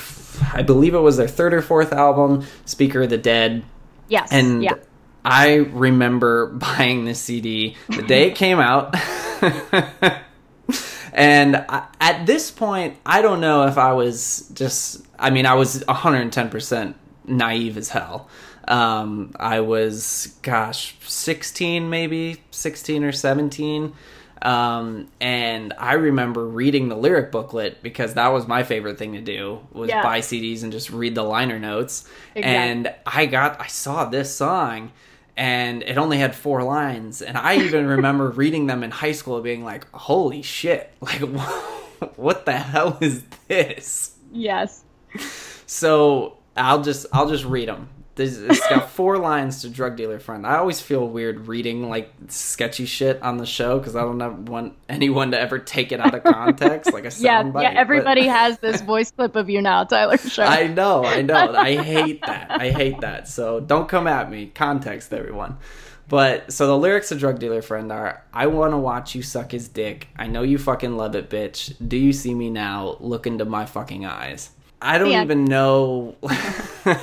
I 0.52 0.62
believe 0.62 0.94
it 0.94 1.00
was 1.00 1.16
their 1.16 1.26
third 1.26 1.52
or 1.52 1.62
fourth 1.62 1.92
album, 1.92 2.46
"Speaker 2.64 3.02
of 3.02 3.10
the 3.10 3.18
Dead." 3.18 3.64
Yes. 4.10 4.30
And 4.30 4.62
yeah. 4.62 4.74
I 5.24 5.54
remember 5.54 6.46
buying 6.52 7.06
this 7.06 7.20
CD 7.20 7.76
the 7.88 8.02
day 8.02 8.28
it 8.28 8.34
came 8.34 8.58
out. 8.58 8.94
And 11.12 11.56
I, 11.56 11.86
at 12.00 12.26
this 12.26 12.50
point, 12.50 12.96
I 13.04 13.22
don't 13.22 13.40
know 13.40 13.66
if 13.66 13.78
I 13.78 13.92
was 13.92 14.50
just, 14.54 15.04
I 15.18 15.30
mean, 15.30 15.46
I 15.46 15.54
was 15.54 15.82
110% 15.84 16.94
naive 17.26 17.76
as 17.76 17.88
hell. 17.88 18.28
Um, 18.68 19.32
I 19.38 19.60
was, 19.60 20.36
gosh, 20.42 20.96
16 21.06 21.90
maybe, 21.90 22.42
16 22.50 23.04
or 23.04 23.12
17. 23.12 23.92
Um, 24.42 25.08
and 25.20 25.74
I 25.78 25.94
remember 25.94 26.46
reading 26.46 26.88
the 26.88 26.96
lyric 26.96 27.30
booklet 27.30 27.82
because 27.82 28.14
that 28.14 28.28
was 28.28 28.48
my 28.48 28.62
favorite 28.62 28.98
thing 28.98 29.12
to 29.12 29.20
do 29.20 29.60
was 29.72 29.90
yeah. 29.90 30.02
buy 30.02 30.20
CDs 30.20 30.62
and 30.62 30.72
just 30.72 30.90
read 30.90 31.14
the 31.14 31.22
liner 31.22 31.58
notes. 31.58 32.08
Exactly. 32.34 32.42
And 32.42 32.94
I 33.04 33.26
got, 33.26 33.60
I 33.60 33.66
saw 33.66 34.06
this 34.06 34.34
song 34.34 34.92
and 35.36 35.82
it 35.82 35.96
only 35.96 36.18
had 36.18 36.34
four 36.34 36.62
lines 36.62 37.22
and 37.22 37.38
i 37.38 37.56
even 37.56 37.86
remember 37.96 38.28
reading 38.30 38.66
them 38.66 38.82
in 38.84 38.90
high 38.90 39.12
school 39.12 39.40
being 39.40 39.64
like 39.64 39.90
holy 39.92 40.42
shit 40.42 40.92
like 41.00 41.22
what 42.16 42.44
the 42.44 42.52
hell 42.52 42.98
is 43.00 43.24
this 43.48 44.16
yes 44.32 44.84
so 45.66 46.36
i'll 46.56 46.82
just 46.82 47.06
i'll 47.12 47.28
just 47.28 47.44
read 47.44 47.68
them 47.68 47.88
it's 48.16 48.68
got 48.68 48.90
four 48.90 49.18
lines 49.18 49.62
to 49.62 49.68
drug 49.68 49.96
dealer 49.96 50.18
friend. 50.18 50.46
I 50.46 50.56
always 50.56 50.80
feel 50.80 51.06
weird 51.08 51.46
reading 51.46 51.88
like 51.88 52.12
sketchy 52.28 52.86
shit 52.86 53.22
on 53.22 53.38
the 53.38 53.46
show 53.46 53.78
because 53.78 53.96
I 53.96 54.00
don't 54.00 54.46
want 54.46 54.74
anyone 54.88 55.30
to 55.30 55.40
ever 55.40 55.58
take 55.58 55.92
it 55.92 56.00
out 56.00 56.14
of 56.14 56.24
context, 56.24 56.92
like 56.92 57.04
a 57.04 57.12
yeah, 57.18 57.42
soundbite. 57.42 57.62
Yeah, 57.62 57.72
everybody 57.74 58.26
but... 58.26 58.36
has 58.36 58.58
this 58.58 58.80
voice 58.82 59.10
clip 59.10 59.36
of 59.36 59.48
you 59.48 59.62
now, 59.62 59.84
Tyler. 59.84 60.18
Show. 60.18 60.44
I 60.44 60.66
know, 60.66 61.04
I 61.04 61.22
know. 61.22 61.34
I 61.56 61.76
hate 61.76 62.20
that. 62.26 62.50
I 62.50 62.70
hate 62.70 63.00
that. 63.00 63.28
So 63.28 63.60
don't 63.60 63.88
come 63.88 64.06
at 64.06 64.30
me. 64.30 64.46
Context, 64.46 65.12
everyone. 65.12 65.58
But 66.08 66.52
so 66.52 66.66
the 66.66 66.76
lyrics 66.76 67.12
of 67.12 67.20
Drug 67.20 67.38
Dealer 67.38 67.62
Friend 67.62 67.90
are 67.92 68.24
I 68.32 68.48
want 68.48 68.72
to 68.72 68.78
watch 68.78 69.14
you 69.14 69.22
suck 69.22 69.52
his 69.52 69.68
dick. 69.68 70.08
I 70.16 70.26
know 70.26 70.42
you 70.42 70.58
fucking 70.58 70.96
love 70.96 71.14
it, 71.14 71.30
bitch. 71.30 71.74
Do 71.86 71.96
you 71.96 72.12
see 72.12 72.34
me 72.34 72.50
now? 72.50 72.96
Look 72.98 73.28
into 73.28 73.44
my 73.44 73.64
fucking 73.64 74.04
eyes. 74.04 74.50
I 74.82 74.98
don't 74.98 75.10
yeah. 75.10 75.22
even 75.22 75.44
know 75.44 76.16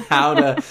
how 0.09 0.33
to 0.33 0.61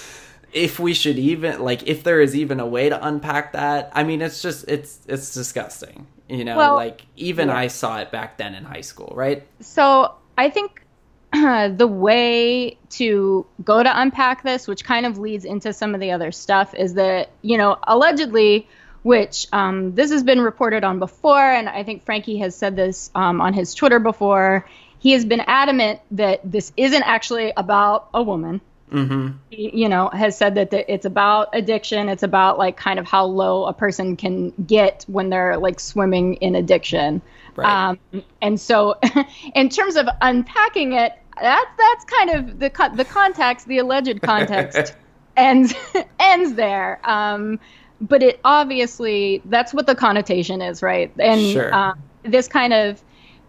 if 0.57 0.79
we 0.79 0.93
should 0.93 1.19
even 1.19 1.61
like 1.61 1.87
if 1.87 2.03
there 2.03 2.19
is 2.19 2.35
even 2.35 2.59
a 2.59 2.65
way 2.65 2.89
to 2.89 3.07
unpack 3.07 3.53
that. 3.53 3.91
I 3.93 4.03
mean, 4.03 4.21
it's 4.21 4.41
just 4.41 4.67
it's 4.67 4.99
it's 5.07 5.33
disgusting. 5.33 6.07
You 6.27 6.43
know, 6.43 6.57
well, 6.57 6.75
like 6.75 7.03
even 7.15 7.47
yeah. 7.47 7.57
I 7.57 7.67
saw 7.67 7.99
it 7.99 8.11
back 8.11 8.37
then 8.37 8.55
in 8.55 8.65
high 8.65 8.81
school, 8.81 9.13
right? 9.15 9.47
So, 9.61 10.15
I 10.37 10.49
think 10.49 10.83
the 11.31 11.87
way 11.87 12.77
to 12.89 13.45
go 13.63 13.83
to 13.83 14.01
unpack 14.01 14.43
this, 14.43 14.67
which 14.67 14.83
kind 14.83 15.05
of 15.05 15.17
leads 15.17 15.45
into 15.45 15.71
some 15.71 15.93
of 15.93 16.01
the 16.01 16.11
other 16.11 16.31
stuff, 16.31 16.73
is 16.73 16.95
that, 16.95 17.29
you 17.41 17.57
know, 17.57 17.77
allegedly, 17.83 18.67
which 19.03 19.47
um, 19.53 19.95
this 19.95 20.11
has 20.11 20.23
been 20.23 20.41
reported 20.41 20.83
on 20.83 20.99
before, 20.99 21.39
and 21.39 21.69
I 21.69 21.83
think 21.83 22.03
Frankie 22.03 22.37
has 22.39 22.55
said 22.55 22.75
this 22.75 23.09
um, 23.15 23.39
on 23.39 23.53
his 23.53 23.73
Twitter 23.73 23.99
before. 23.99 24.67
He 24.99 25.11
has 25.11 25.23
been 25.23 25.41
adamant 25.41 26.01
that 26.11 26.41
this 26.43 26.73
isn't 26.75 27.03
actually 27.03 27.53
about 27.55 28.09
a 28.13 28.23
woman. 28.23 28.59
Mm-hmm. 28.91 29.35
You 29.49 29.89
know, 29.89 30.09
has 30.09 30.37
said 30.37 30.55
that 30.55 30.71
the, 30.71 30.91
it's 30.91 31.05
about 31.05 31.49
addiction. 31.53 32.07
It's 32.07 32.23
about 32.23 32.57
like 32.57 32.77
kind 32.77 32.99
of 32.99 33.05
how 33.05 33.25
low 33.25 33.65
a 33.65 33.73
person 33.73 34.15
can 34.15 34.51
get 34.65 35.03
when 35.07 35.29
they're 35.29 35.57
like 35.57 35.79
swimming 35.79 36.35
in 36.35 36.55
addiction. 36.55 37.21
Right. 37.55 37.89
Um, 37.89 38.23
and 38.41 38.59
so, 38.59 38.97
in 39.55 39.67
terms 39.69 39.97
of 39.97 40.07
unpacking 40.21 40.93
it, 40.93 41.13
that's 41.41 41.69
that's 41.77 42.05
kind 42.05 42.29
of 42.29 42.59
the 42.59 42.91
the 42.95 43.05
context, 43.05 43.67
the 43.67 43.79
alleged 43.79 44.21
context, 44.21 44.95
ends 45.37 45.73
ends 46.19 46.53
there. 46.53 47.01
Um, 47.03 47.59
but 47.99 48.23
it 48.23 48.39
obviously 48.45 49.41
that's 49.45 49.73
what 49.73 49.85
the 49.85 49.95
connotation 49.95 50.61
is, 50.61 50.81
right? 50.81 51.11
And 51.19 51.41
sure. 51.41 51.73
uh, 51.73 51.93
this 52.23 52.47
kind 52.47 52.73
of 52.73 53.01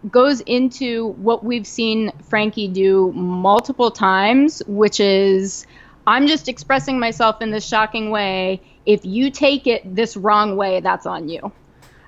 goes 0.09 0.41
into 0.41 1.07
what 1.13 1.43
we've 1.43 1.67
seen 1.67 2.11
Frankie 2.23 2.67
do 2.67 3.11
multiple 3.13 3.91
times, 3.91 4.61
which 4.67 4.99
is 4.99 5.65
I'm 6.07 6.27
just 6.27 6.47
expressing 6.47 6.99
myself 6.99 7.41
in 7.41 7.51
this 7.51 7.67
shocking 7.67 8.09
way. 8.09 8.61
If 8.85 9.05
you 9.05 9.29
take 9.29 9.67
it 9.67 9.95
this 9.95 10.15
wrong 10.15 10.55
way, 10.55 10.79
that's 10.79 11.05
on 11.05 11.29
you. 11.29 11.51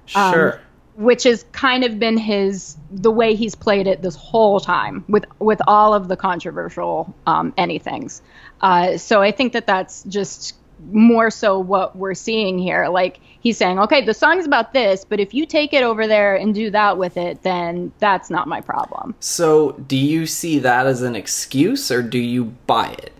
Sure. 0.05 0.53
Um, 0.53 0.60
which 0.95 1.24
has 1.24 1.45
kind 1.51 1.83
of 1.83 2.00
been 2.00 2.17
his 2.17 2.75
the 2.91 3.12
way 3.12 3.36
he's 3.36 3.55
played 3.55 3.88
it 3.88 4.01
this 4.01 4.15
whole 4.15 4.60
time 4.60 5.05
with 5.07 5.25
with 5.39 5.62
all 5.67 5.93
of 5.93 6.07
the 6.07 6.17
controversial 6.17 7.13
um, 7.25 7.53
anythings. 7.53 8.21
Uh, 8.60 8.98
so 8.98 9.21
I 9.21 9.31
think 9.31 9.53
that 9.53 9.67
that's 9.67 10.03
just 10.03 10.55
more 10.91 11.29
so 11.29 11.59
what 11.59 11.95
we're 11.95 12.13
seeing 12.13 12.57
here. 12.57 12.88
Like 12.88 13.19
he's 13.39 13.57
saying, 13.57 13.79
okay, 13.79 14.03
the 14.03 14.13
song's 14.13 14.45
about 14.45 14.73
this, 14.73 15.05
but 15.05 15.19
if 15.19 15.33
you 15.33 15.45
take 15.45 15.73
it 15.73 15.83
over 15.83 16.07
there 16.07 16.35
and 16.35 16.53
do 16.53 16.69
that 16.71 16.97
with 16.97 17.17
it, 17.17 17.43
then 17.43 17.91
that's 18.00 18.29
not 18.29 18.47
my 18.47 18.61
problem. 18.61 19.15
So 19.19 19.73
do 19.88 19.97
you 19.97 20.25
see 20.25 20.59
that 20.59 20.88
as 20.88 21.01
an 21.01 21.15
excuse 21.15 21.91
or 21.91 22.01
do 22.01 22.19
you 22.19 22.45
buy 22.67 22.91
it? 22.91 23.13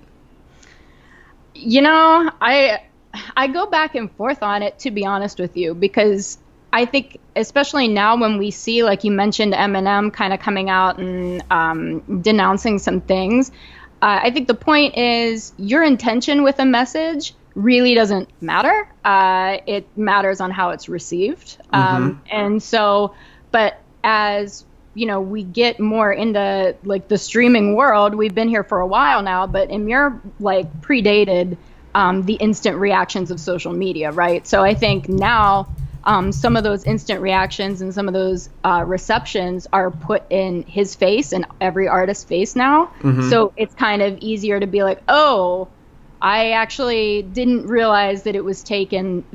You 1.54 1.82
know, 1.82 2.32
I 2.42 2.84
I 3.36 3.48
go 3.48 3.66
back 3.66 3.96
and 3.96 4.12
forth 4.14 4.42
on 4.42 4.64
it 4.64 4.80
to 4.80 4.92
be 4.92 5.06
honest 5.06 5.40
with 5.40 5.56
you 5.56 5.74
because 5.74 6.38
I 6.74 6.86
think, 6.86 7.20
especially 7.36 7.88
now 7.88 8.18
when 8.18 8.38
we 8.38 8.50
see, 8.50 8.84
like 8.84 9.04
you 9.04 9.12
mentioned, 9.12 9.54
Eminem 9.54 10.14
kind 10.14 10.34
of 10.34 10.40
coming 10.40 10.70
out 10.70 10.98
and 11.00 11.44
um, 11.52 12.22
denouncing 12.22 12.80
some 12.80 13.02
things, 13.02 13.52
uh, 14.02 14.22
I 14.24 14.32
think 14.32 14.48
the 14.48 14.56
point 14.56 14.98
is 14.98 15.54
your 15.58 15.84
intention 15.84 16.44
with 16.44 16.60
a 16.60 16.66
message 16.66 17.34
really 17.56 17.96
doesn't 17.96 18.30
matter. 18.42 18.88
Uh, 19.04 19.58
it 19.66 19.86
matters 19.98 20.42
on 20.42 20.52
how 20.52 20.70
it's 20.72 20.88
received. 20.90 21.58
Um, 21.72 22.14
mm-hmm. 22.14 22.28
And 22.32 22.64
so, 22.64 23.16
but 23.52 23.80
as 24.04 24.66
you 24.94 25.06
know, 25.06 25.22
we 25.22 25.44
get 25.44 25.80
more 25.80 26.12
into 26.12 26.76
like 26.84 27.08
the 27.08 27.18
streaming 27.18 27.76
world. 27.76 28.16
We've 28.16 28.36
been 28.36 28.50
here 28.50 28.64
for 28.64 28.80
a 28.80 28.88
while 28.88 29.22
now, 29.22 29.48
but 29.48 29.70
Emmure 29.70 30.20
like 30.40 30.82
predated 30.82 31.58
um, 31.96 32.24
the 32.24 32.34
instant 32.34 32.78
reactions 32.78 33.32
of 33.32 33.40
social 33.40 33.74
media, 33.74 34.12
right? 34.12 34.46
So 34.46 34.64
I 34.64 34.74
think 34.74 35.08
now 35.08 35.74
um, 36.04 36.32
some 36.32 36.58
of 36.58 36.64
those 36.64 36.84
instant 36.86 37.22
reactions 37.22 37.82
and 37.82 37.94
some 37.94 38.08
of 38.08 38.14
those 38.14 38.50
uh, 38.64 38.84
receptions 38.86 39.68
are 39.72 39.92
put 39.92 40.24
in 40.30 40.64
his 40.64 40.96
face 40.96 41.32
and 41.32 41.46
every 41.60 41.88
artist's 41.88 42.24
face 42.24 42.56
now. 42.56 42.88
Mm-hmm. 43.02 43.30
So 43.30 43.54
it's 43.56 43.76
kind 43.76 44.02
of 44.02 44.18
easier 44.20 44.60
to 44.60 44.68
be 44.68 44.84
like, 44.84 45.02
oh, 45.08 45.68
I 46.22 46.52
actually 46.52 47.24
didn't 47.24 47.68
realize 47.68 48.24
that 48.24 48.36
it 48.36 48.44
was 48.44 48.64
taken 48.64 49.26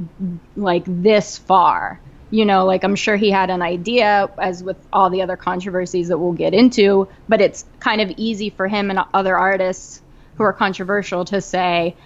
like 0.57 0.85
this 0.87 1.38
far. 1.38 2.00
You 2.31 2.45
know, 2.45 2.64
like 2.64 2.85
I'm 2.85 2.97
sure 2.97 3.16
he 3.16 3.31
had 3.31 3.50
an 3.50 3.62
idea, 3.62 4.28
as 4.38 4.62
with 4.62 4.76
all 4.93 5.11
the 5.11 5.23
other 5.23 5.37
controversies 5.37 6.09
that 6.09 6.19
we'll 6.19 6.33
get 6.33 6.55
into, 6.55 7.09
but 7.28 7.40
it's 7.40 7.64
kind 7.81 8.00
of 8.00 8.12
easy 8.16 8.50
for 8.50 8.66
him 8.66 8.90
and 8.90 8.99
other 9.14 9.37
artists 9.37 10.02
who 10.37 10.43
are 10.43 10.52
controversial 10.52 11.25
to 11.26 11.40
say, 11.40 11.97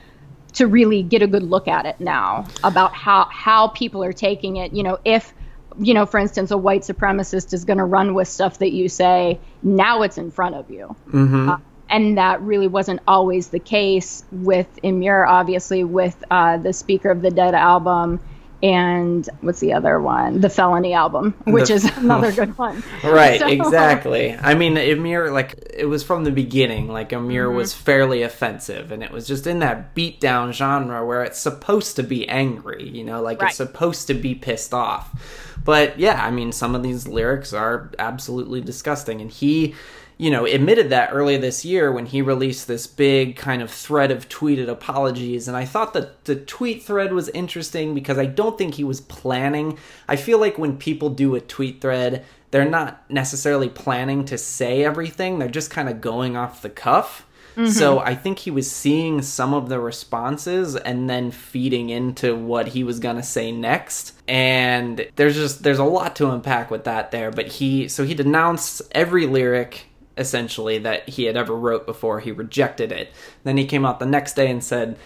to 0.53 0.67
really 0.67 1.03
get 1.03 1.23
a 1.23 1.27
good 1.27 1.43
look 1.43 1.69
at 1.69 1.87
it 1.87 2.01
now 2.01 2.47
about 2.65 2.93
how 2.93 3.25
how 3.27 3.69
people 3.69 4.03
are 4.05 4.13
taking 4.13 4.57
it. 4.57 4.73
You 4.73 4.83
know, 4.83 4.99
if 5.05 5.33
you 5.79 5.95
know, 5.95 6.05
for 6.05 6.19
instance, 6.19 6.51
a 6.51 6.59
white 6.59 6.83
supremacist 6.83 7.53
is 7.55 7.65
going 7.65 7.79
to 7.79 7.85
run 7.85 8.15
with 8.15 8.29
stuff 8.29 8.59
that 8.59 8.73
you 8.73 8.89
say, 8.89 9.39
now 9.63 10.03
it's 10.03 10.19
in 10.19 10.31
front 10.31 10.55
of 10.55 10.71
you. 10.71 10.95
Mm-hmm. 11.09 11.49
Uh, 11.49 11.59
and 11.91 12.17
that 12.19 12.41
really 12.43 12.69
wasn't 12.69 13.01
always 13.07 13.49
the 13.49 13.59
case 13.59 14.25
with 14.31 14.69
Emmure, 14.83 15.27
obviously, 15.27 15.85
with 15.85 16.23
uh, 16.31 16.57
the 16.57 16.73
Speaker 16.73 17.11
of 17.11 17.23
the 17.23 17.31
Dead 17.31 17.55
album 17.55 18.21
and 18.63 19.27
what's 19.41 19.61
the 19.61 19.73
other 19.73 19.99
one? 20.01 20.41
The 20.41 20.51
Felony 20.51 20.93
album, 20.93 21.33
which 21.47 21.69
the, 21.69 21.75
is 21.75 21.85
another 21.97 22.31
good 22.31 22.57
one. 22.59 22.83
right, 23.05 23.41
so. 23.41 23.49
exactly. 23.49 24.35
I 24.35 24.55
mean, 24.55 24.75
Emmure, 24.75 25.33
like, 25.33 25.73
it 25.75 25.87
was 25.87 26.03
from 26.03 26.25
the 26.25 26.31
beginning, 26.31 26.89
like, 26.89 27.11
Emmure 27.11 27.47
mm-hmm. 27.47 27.57
was 27.57 27.73
fairly 27.73 28.23
offensive, 28.23 28.93
and 28.93 29.03
it 29.03 29.11
was 29.11 29.27
just 29.27 29.47
in 29.47 29.61
that 29.61 29.95
beatdown 29.95 30.53
genre 30.53 31.05
where 31.07 31.25
it's 31.25 31.39
supposed 31.39 31.97
to 31.97 32.03
be 32.03 32.29
angry, 32.29 32.87
you 32.87 33.03
know, 33.03 33.23
like, 33.23 33.41
right. 33.41 33.49
it's 33.49 33.57
supposed 33.57 34.07
to 34.09 34.15
be 34.15 34.35
pissed 34.35 34.75
off. 34.75 35.57
But 35.65 35.99
yeah, 35.99 36.25
I 36.25 36.31
mean, 36.31 36.53
some 36.53 36.75
of 36.75 36.83
these 36.83 37.07
lyrics 37.07 37.53
are 37.53 37.91
absolutely 37.99 38.61
disgusting, 38.61 39.21
and 39.21 39.31
he 39.31 39.75
you 40.21 40.31
know, 40.31 40.45
admitted 40.45 40.91
that 40.91 41.09
earlier 41.15 41.39
this 41.39 41.65
year 41.65 41.91
when 41.91 42.05
he 42.05 42.21
released 42.21 42.69
this 42.69 42.87
big 42.87 43.37
kind 43.37 43.63
of 43.63 43.71
thread 43.71 44.11
of 44.11 44.29
tweeted 44.29 44.69
apologies. 44.69 45.49
And 45.49 45.57
I 45.57 45.65
thought 45.65 45.95
that 45.95 46.27
the 46.27 46.37
tweet 46.37 46.83
thread 46.83 47.15
was 47.15 47.31
interesting 47.31 47.95
because 47.95 48.19
I 48.19 48.27
don't 48.27 48.59
think 48.59 48.75
he 48.75 48.85
was 48.85 49.01
planning. 49.01 49.79
I 50.07 50.17
feel 50.17 50.39
like 50.39 50.59
when 50.59 50.77
people 50.77 51.09
do 51.09 51.37
a 51.37 51.41
tweet 51.41 51.81
thread, 51.81 52.27
they're 52.51 52.69
not 52.69 53.11
necessarily 53.11 53.71
planning 53.71 54.27
to 54.27 54.37
say 54.37 54.85
everything, 54.85 55.39
they're 55.39 55.49
just 55.49 55.71
kind 55.71 55.89
of 55.89 56.03
going 56.03 56.37
off 56.37 56.61
the 56.61 56.69
cuff. 56.69 57.27
Mm-hmm. 57.57 57.71
So 57.71 58.01
I 58.01 58.15
think 58.15 58.41
he 58.41 58.51
was 58.51 58.71
seeing 58.71 59.23
some 59.23 59.55
of 59.55 59.71
the 59.71 59.81
responses 59.81 60.77
and 60.77 61.09
then 61.09 61.31
feeding 61.31 61.89
into 61.89 62.37
what 62.37 62.69
he 62.69 62.85
was 62.85 63.01
going 63.01 63.17
to 63.17 63.23
say 63.23 63.53
next. 63.53 64.13
And 64.29 65.09
there's 65.17 65.35
just 65.35 65.63
there's 65.63 65.79
a 65.79 65.85
lot 65.85 66.15
to 66.17 66.31
unpack 66.31 66.71
with 66.71 66.85
that 66.85 67.11
there, 67.11 67.31
but 67.31 67.47
he 67.47 67.89
so 67.89 68.05
he 68.05 68.13
denounced 68.13 68.83
every 68.93 69.27
lyric 69.27 69.87
essentially 70.21 70.79
that 70.79 71.09
he 71.09 71.25
had 71.25 71.37
ever 71.37 71.57
wrote 71.57 71.87
before. 71.87 72.21
He 72.21 72.31
rejected 72.31 72.93
it. 72.93 73.13
Then 73.43 73.57
he 73.57 73.65
came 73.65 73.85
out 73.85 73.99
the 73.99 74.07
next 74.07 74.35
day 74.35 74.51
and 74.51 74.63
said, 74.63 74.97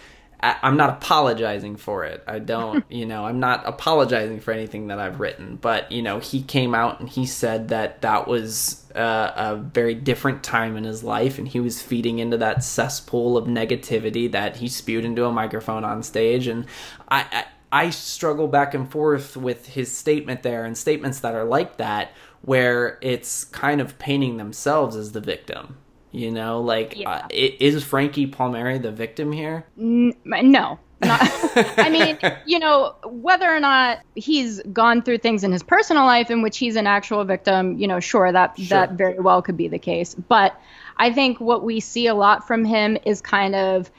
I'm 0.40 0.76
not 0.76 0.90
apologizing 0.90 1.76
for 1.76 2.04
it. 2.04 2.22
I 2.26 2.38
don't, 2.38 2.84
you 2.90 3.06
know, 3.06 3.24
I'm 3.24 3.40
not 3.40 3.66
apologizing 3.66 4.40
for 4.40 4.52
anything 4.52 4.88
that 4.88 4.98
I've 4.98 5.20
written. 5.20 5.56
But, 5.56 5.90
you 5.90 6.02
know, 6.02 6.18
he 6.18 6.42
came 6.42 6.74
out 6.74 7.00
and 7.00 7.08
he 7.08 7.24
said 7.24 7.68
that 7.68 8.02
that 8.02 8.28
was 8.28 8.84
uh, 8.94 9.32
a 9.36 9.56
very 9.56 9.94
different 9.94 10.42
time 10.42 10.76
in 10.76 10.84
his 10.84 11.02
life 11.02 11.38
and 11.38 11.48
he 11.48 11.60
was 11.60 11.80
feeding 11.80 12.18
into 12.18 12.36
that 12.38 12.62
cesspool 12.62 13.36
of 13.38 13.46
negativity 13.46 14.30
that 14.32 14.56
he 14.56 14.68
spewed 14.68 15.04
into 15.04 15.24
a 15.24 15.32
microphone 15.32 15.84
on 15.84 16.02
stage. 16.02 16.46
And 16.46 16.66
I, 17.08 17.26
I, 17.72 17.86
I 17.86 17.90
struggle 17.90 18.48
back 18.48 18.74
and 18.74 18.90
forth 18.90 19.36
with 19.36 19.66
his 19.66 19.96
statement 19.96 20.42
there 20.42 20.64
and 20.64 20.76
statements 20.76 21.20
that 21.20 21.34
are 21.34 21.44
like 21.44 21.78
that 21.78 22.12
where 22.44 22.98
it's 23.00 23.44
kind 23.44 23.80
of 23.80 23.98
painting 23.98 24.36
themselves 24.36 24.96
as 24.96 25.12
the 25.12 25.20
victim. 25.20 25.76
You 26.12 26.30
know, 26.30 26.60
like 26.60 26.96
yeah. 26.96 27.10
uh, 27.10 27.28
is 27.32 27.82
Frankie 27.82 28.28
Palmieri 28.28 28.78
the 28.78 28.92
victim 28.92 29.32
here? 29.32 29.66
N- 29.76 30.14
no. 30.24 30.78
Not, 31.02 31.20
I 31.76 31.90
mean, 31.90 32.18
you 32.46 32.60
know, 32.60 32.94
whether 33.04 33.52
or 33.52 33.58
not 33.58 33.98
he's 34.14 34.62
gone 34.72 35.02
through 35.02 35.18
things 35.18 35.42
in 35.42 35.50
his 35.50 35.64
personal 35.64 36.04
life 36.04 36.30
in 36.30 36.40
which 36.40 36.56
he's 36.58 36.76
an 36.76 36.86
actual 36.86 37.24
victim, 37.24 37.76
you 37.78 37.88
know, 37.88 37.98
sure 37.98 38.30
that 38.30 38.56
sure. 38.56 38.66
that 38.68 38.92
very 38.92 39.18
well 39.18 39.42
could 39.42 39.56
be 39.56 39.66
the 39.66 39.78
case. 39.78 40.14
But 40.14 40.58
I 40.96 41.12
think 41.12 41.40
what 41.40 41.64
we 41.64 41.80
see 41.80 42.06
a 42.06 42.14
lot 42.14 42.46
from 42.46 42.64
him 42.64 42.96
is 43.04 43.20
kind 43.20 43.56
of 43.56 43.90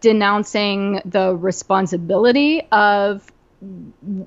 denouncing 0.00 1.00
the 1.04 1.34
responsibility 1.34 2.62
of 2.70 3.32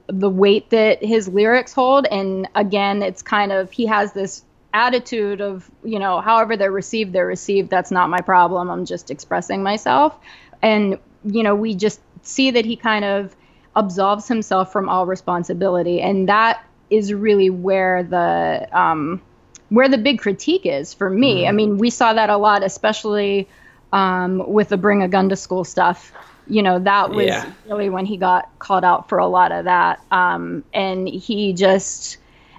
the 0.07 0.29
weight 0.29 0.69
that 0.69 1.03
his 1.03 1.27
lyrics 1.27 1.73
hold 1.73 2.05
and 2.07 2.47
again 2.55 3.03
it's 3.03 3.21
kind 3.21 3.51
of 3.51 3.69
he 3.69 3.85
has 3.85 4.13
this 4.13 4.43
attitude 4.73 5.41
of 5.41 5.69
you 5.83 5.99
know 5.99 6.21
however 6.21 6.55
they're 6.55 6.71
received 6.71 7.11
they're 7.11 7.25
received 7.25 7.69
that's 7.69 7.91
not 7.91 8.09
my 8.09 8.21
problem 8.21 8.69
i'm 8.69 8.85
just 8.85 9.11
expressing 9.11 9.61
myself 9.61 10.17
and 10.61 10.97
you 11.25 11.43
know 11.43 11.53
we 11.53 11.75
just 11.75 11.99
see 12.21 12.51
that 12.51 12.65
he 12.65 12.75
kind 12.75 13.03
of 13.03 13.35
absolves 13.75 14.27
himself 14.27 14.71
from 14.71 14.87
all 14.87 15.05
responsibility 15.05 16.01
and 16.01 16.29
that 16.29 16.65
is 16.89 17.13
really 17.13 17.49
where 17.49 18.03
the 18.03 18.67
um 18.71 19.21
where 19.69 19.89
the 19.89 19.97
big 19.97 20.19
critique 20.19 20.65
is 20.65 20.93
for 20.93 21.09
me. 21.09 21.43
Mm. 21.43 21.49
I 21.49 21.51
mean, 21.51 21.77
we 21.77 21.89
saw 21.89 22.13
that 22.13 22.29
a 22.29 22.37
lot, 22.37 22.63
especially 22.63 23.47
um, 23.91 24.43
with 24.51 24.69
the 24.69 24.77
bring 24.77 25.01
a 25.01 25.07
gun 25.07 25.29
to 25.29 25.35
school 25.35 25.63
stuff. 25.63 26.11
You 26.47 26.61
know, 26.61 26.79
that 26.79 27.09
was 27.09 27.27
yeah. 27.27 27.51
really 27.67 27.89
when 27.89 28.05
he 28.05 28.17
got 28.17 28.49
called 28.59 28.83
out 28.83 29.09
for 29.09 29.17
a 29.17 29.27
lot 29.27 29.51
of 29.51 29.65
that. 29.65 30.01
Um, 30.11 30.63
and 30.73 31.07
he 31.07 31.53
just, 31.53 32.17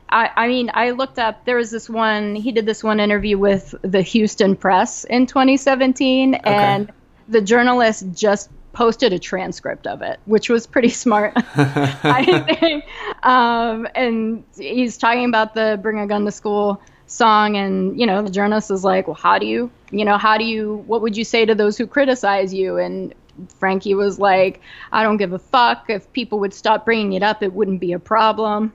I, 0.08 0.30
I, 0.34 0.48
mean, 0.48 0.70
I 0.74 0.90
looked 0.90 1.18
up, 1.18 1.44
there 1.44 1.56
was 1.56 1.70
this 1.70 1.88
one, 1.88 2.34
he 2.34 2.52
did 2.52 2.66
this 2.66 2.82
one 2.82 3.00
interview 3.00 3.38
with 3.38 3.74
the 3.82 4.02
Houston 4.02 4.56
Press 4.56 5.04
in 5.04 5.26
2017, 5.26 6.34
okay. 6.34 6.42
and 6.44 6.92
the 7.28 7.40
journalist 7.40 8.04
just 8.12 8.50
posted 8.72 9.12
a 9.12 9.18
transcript 9.18 9.86
of 9.86 10.02
it, 10.02 10.20
which 10.26 10.50
was 10.50 10.66
pretty 10.66 10.90
smart, 10.90 11.32
I 11.36 12.56
think. 12.60 12.84
Um, 13.24 13.88
and 13.94 14.44
he's 14.56 14.98
talking 14.98 15.24
about 15.24 15.54
the 15.54 15.78
Bring 15.80 15.98
a 15.98 16.06
Gun 16.06 16.24
to 16.26 16.30
School 16.30 16.80
song 17.06 17.56
and 17.56 17.98
you 17.98 18.04
know 18.04 18.20
the 18.20 18.30
journalist 18.30 18.68
is 18.70 18.82
like 18.82 19.06
well 19.06 19.14
how 19.14 19.38
do 19.38 19.46
you 19.46 19.70
you 19.92 20.04
know 20.04 20.18
how 20.18 20.36
do 20.36 20.44
you 20.44 20.82
what 20.88 21.00
would 21.02 21.16
you 21.16 21.24
say 21.24 21.46
to 21.46 21.54
those 21.54 21.78
who 21.78 21.86
criticize 21.86 22.52
you 22.52 22.78
and 22.78 23.14
frankie 23.58 23.94
was 23.94 24.18
like 24.18 24.60
i 24.92 25.02
don't 25.02 25.16
give 25.16 25.32
a 25.32 25.38
fuck. 25.38 25.86
If 25.88 26.12
people 26.12 26.38
would 26.40 26.54
stop 26.54 26.84
bringing 26.84 27.12
it 27.14 27.22
up 27.22 27.42
it 27.42 27.52
wouldn't 27.52 27.80
be 27.80 27.92
a 27.92 27.98
problem. 27.98 28.72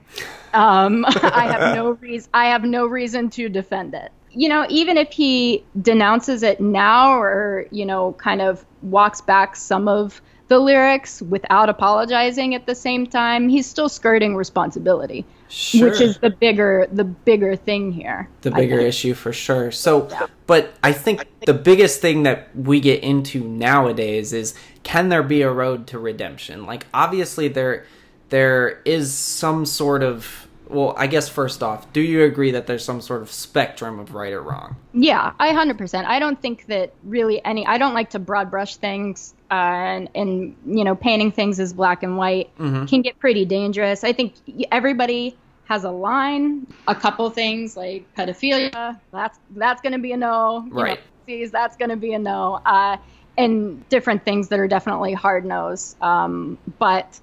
Um, 0.52 1.04
i 1.08 1.46
have 1.46 1.74
no 1.74 1.90
reason 2.00 2.30
i 2.34 2.46
have 2.46 2.64
no 2.64 2.86
reason 2.86 3.30
to 3.30 3.48
defend 3.48 3.94
it. 3.94 4.12
You 4.30 4.48
know 4.48 4.66
even 4.68 4.96
if 4.96 5.12
he 5.12 5.64
denounces 5.80 6.42
it 6.42 6.60
now 6.60 7.20
or 7.20 7.66
you 7.70 7.84
know 7.86 8.12
kind 8.14 8.40
of 8.40 8.64
walks 8.82 9.20
back 9.20 9.56
some 9.56 9.88
of 9.88 10.20
the 10.52 10.58
lyrics 10.58 11.22
without 11.22 11.70
apologizing 11.70 12.54
at 12.54 12.66
the 12.66 12.74
same 12.74 13.06
time, 13.06 13.48
he's 13.48 13.66
still 13.66 13.88
skirting 13.88 14.36
responsibility, 14.36 15.24
sure. 15.52 15.90
which 15.90 16.00
is 16.00 16.18
the 16.18 16.30
bigger 16.30 16.88
the 16.92 17.04
bigger 17.04 17.56
thing 17.56 17.92
here. 17.92 18.28
The 18.40 18.50
bigger 18.50 18.78
issue 18.78 19.14
for 19.14 19.32
sure. 19.32 19.70
So, 19.70 20.08
yeah. 20.08 20.26
but 20.46 20.74
I 20.82 20.92
think 20.92 21.26
the 21.46 21.54
biggest 21.54 22.00
thing 22.00 22.22
that 22.22 22.54
we 22.56 22.80
get 22.80 23.02
into 23.02 23.44
nowadays 23.44 24.32
is 24.32 24.54
can 24.82 25.08
there 25.08 25.22
be 25.22 25.42
a 25.42 25.50
road 25.50 25.86
to 25.88 25.98
redemption? 25.98 26.66
Like 26.66 26.86
obviously 26.94 27.48
there 27.48 27.86
there 28.30 28.80
is 28.84 29.12
some 29.12 29.66
sort 29.66 30.02
of 30.02 30.48
well, 30.68 30.94
I 30.96 31.06
guess 31.06 31.28
first 31.28 31.62
off, 31.62 31.92
do 31.92 32.00
you 32.00 32.24
agree 32.24 32.50
that 32.52 32.66
there's 32.66 32.84
some 32.84 33.00
sort 33.00 33.22
of 33.22 33.30
spectrum 33.30 33.98
of 33.98 34.14
right 34.14 34.32
or 34.32 34.42
wrong? 34.42 34.76
Yeah, 34.94 35.32
I 35.38 35.52
100%. 35.52 36.04
I 36.04 36.18
don't 36.18 36.40
think 36.40 36.66
that 36.66 36.92
really 37.04 37.44
any, 37.44 37.66
I 37.66 37.78
don't 37.78 37.94
like 37.94 38.10
to 38.10 38.18
broad 38.18 38.50
brush 38.50 38.76
things 38.76 39.34
uh, 39.50 39.54
and, 39.54 40.08
and, 40.14 40.56
you 40.66 40.84
know, 40.84 40.94
painting 40.94 41.32
things 41.32 41.60
as 41.60 41.72
black 41.72 42.02
and 42.02 42.16
white 42.16 42.56
mm-hmm. 42.58 42.86
can 42.86 43.02
get 43.02 43.18
pretty 43.18 43.44
dangerous. 43.44 44.04
I 44.04 44.12
think 44.12 44.34
everybody 44.70 45.36
has 45.64 45.84
a 45.84 45.90
line, 45.90 46.66
a 46.88 46.94
couple 46.94 47.28
things 47.30 47.76
like 47.76 48.06
pedophilia, 48.14 48.98
that's, 49.12 49.38
that's 49.50 49.82
going 49.82 49.92
to 49.92 49.98
be 49.98 50.12
a 50.12 50.16
no. 50.16 50.66
right. 50.70 51.00
Know, 51.28 51.46
that's 51.48 51.76
going 51.76 51.90
to 51.90 51.96
be 51.96 52.14
a 52.14 52.18
no. 52.18 52.60
Uh, 52.64 52.96
and 53.38 53.88
different 53.88 54.24
things 54.24 54.48
that 54.48 54.58
are 54.58 54.68
definitely 54.68 55.12
hard 55.12 55.44
no's. 55.44 55.96
Um, 56.00 56.58
but, 56.78 57.20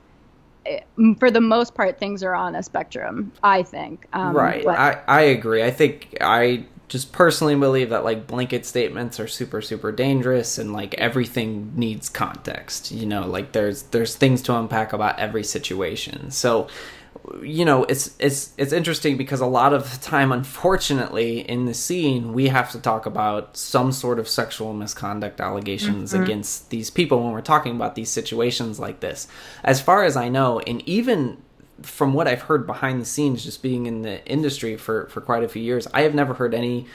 for 1.17 1.31
the 1.31 1.41
most 1.41 1.75
part, 1.75 1.99
things 1.99 2.23
are 2.23 2.35
on 2.35 2.55
a 2.55 2.63
spectrum. 2.63 3.31
I 3.43 3.63
think. 3.63 4.07
Um, 4.13 4.35
right. 4.35 4.63
But... 4.63 4.77
I 4.77 5.01
I 5.07 5.21
agree. 5.21 5.63
I 5.63 5.71
think 5.71 6.17
I 6.21 6.65
just 6.89 7.11
personally 7.11 7.55
believe 7.55 7.91
that 7.91 8.03
like 8.03 8.27
blanket 8.27 8.65
statements 8.65 9.19
are 9.19 9.27
super 9.27 9.61
super 9.61 9.91
dangerous 9.91 10.57
and 10.57 10.73
like 10.73 10.95
everything 10.95 11.71
needs 11.75 12.09
context 12.09 12.91
you 12.91 13.05
know 13.05 13.25
like 13.27 13.51
there's 13.51 13.83
there's 13.83 14.15
things 14.15 14.41
to 14.41 14.55
unpack 14.57 14.91
about 14.91 15.17
every 15.19 15.43
situation 15.43 16.31
so 16.31 16.67
you 17.41 17.65
know 17.65 17.83
it's 17.85 18.15
it's 18.19 18.53
it's 18.57 18.73
interesting 18.73 19.17
because 19.17 19.41
a 19.41 19.45
lot 19.45 19.73
of 19.73 19.91
the 19.91 19.97
time 19.97 20.31
unfortunately 20.31 21.39
in 21.49 21.65
the 21.65 21.73
scene 21.73 22.33
we 22.33 22.47
have 22.47 22.71
to 22.71 22.79
talk 22.79 23.05
about 23.05 23.55
some 23.55 23.91
sort 23.91 24.19
of 24.19 24.27
sexual 24.27 24.73
misconduct 24.73 25.39
allegations 25.39 26.13
mm-hmm. 26.13 26.23
against 26.23 26.69
these 26.69 26.89
people 26.89 27.23
when 27.23 27.31
we're 27.31 27.41
talking 27.41 27.75
about 27.75 27.95
these 27.95 28.09
situations 28.09 28.79
like 28.79 28.99
this 28.99 29.27
as 29.63 29.81
far 29.81 30.03
as 30.03 30.15
i 30.15 30.29
know 30.29 30.59
and 30.61 30.81
even 30.87 31.37
from 31.81 32.13
what 32.13 32.27
i've 32.27 32.43
heard 32.43 32.65
behind 32.65 33.01
the 33.01 33.05
scenes 33.05 33.43
just 33.43 33.61
being 33.61 33.85
in 33.85 34.01
the 34.01 34.25
industry 34.25 34.75
for 34.75 35.07
for 35.07 35.21
quite 35.21 35.43
a 35.43 35.47
few 35.47 35.61
years 35.61 35.87
i 35.93 36.01
have 36.01 36.15
never 36.15 36.33
heard 36.35 36.53
any 36.53 36.85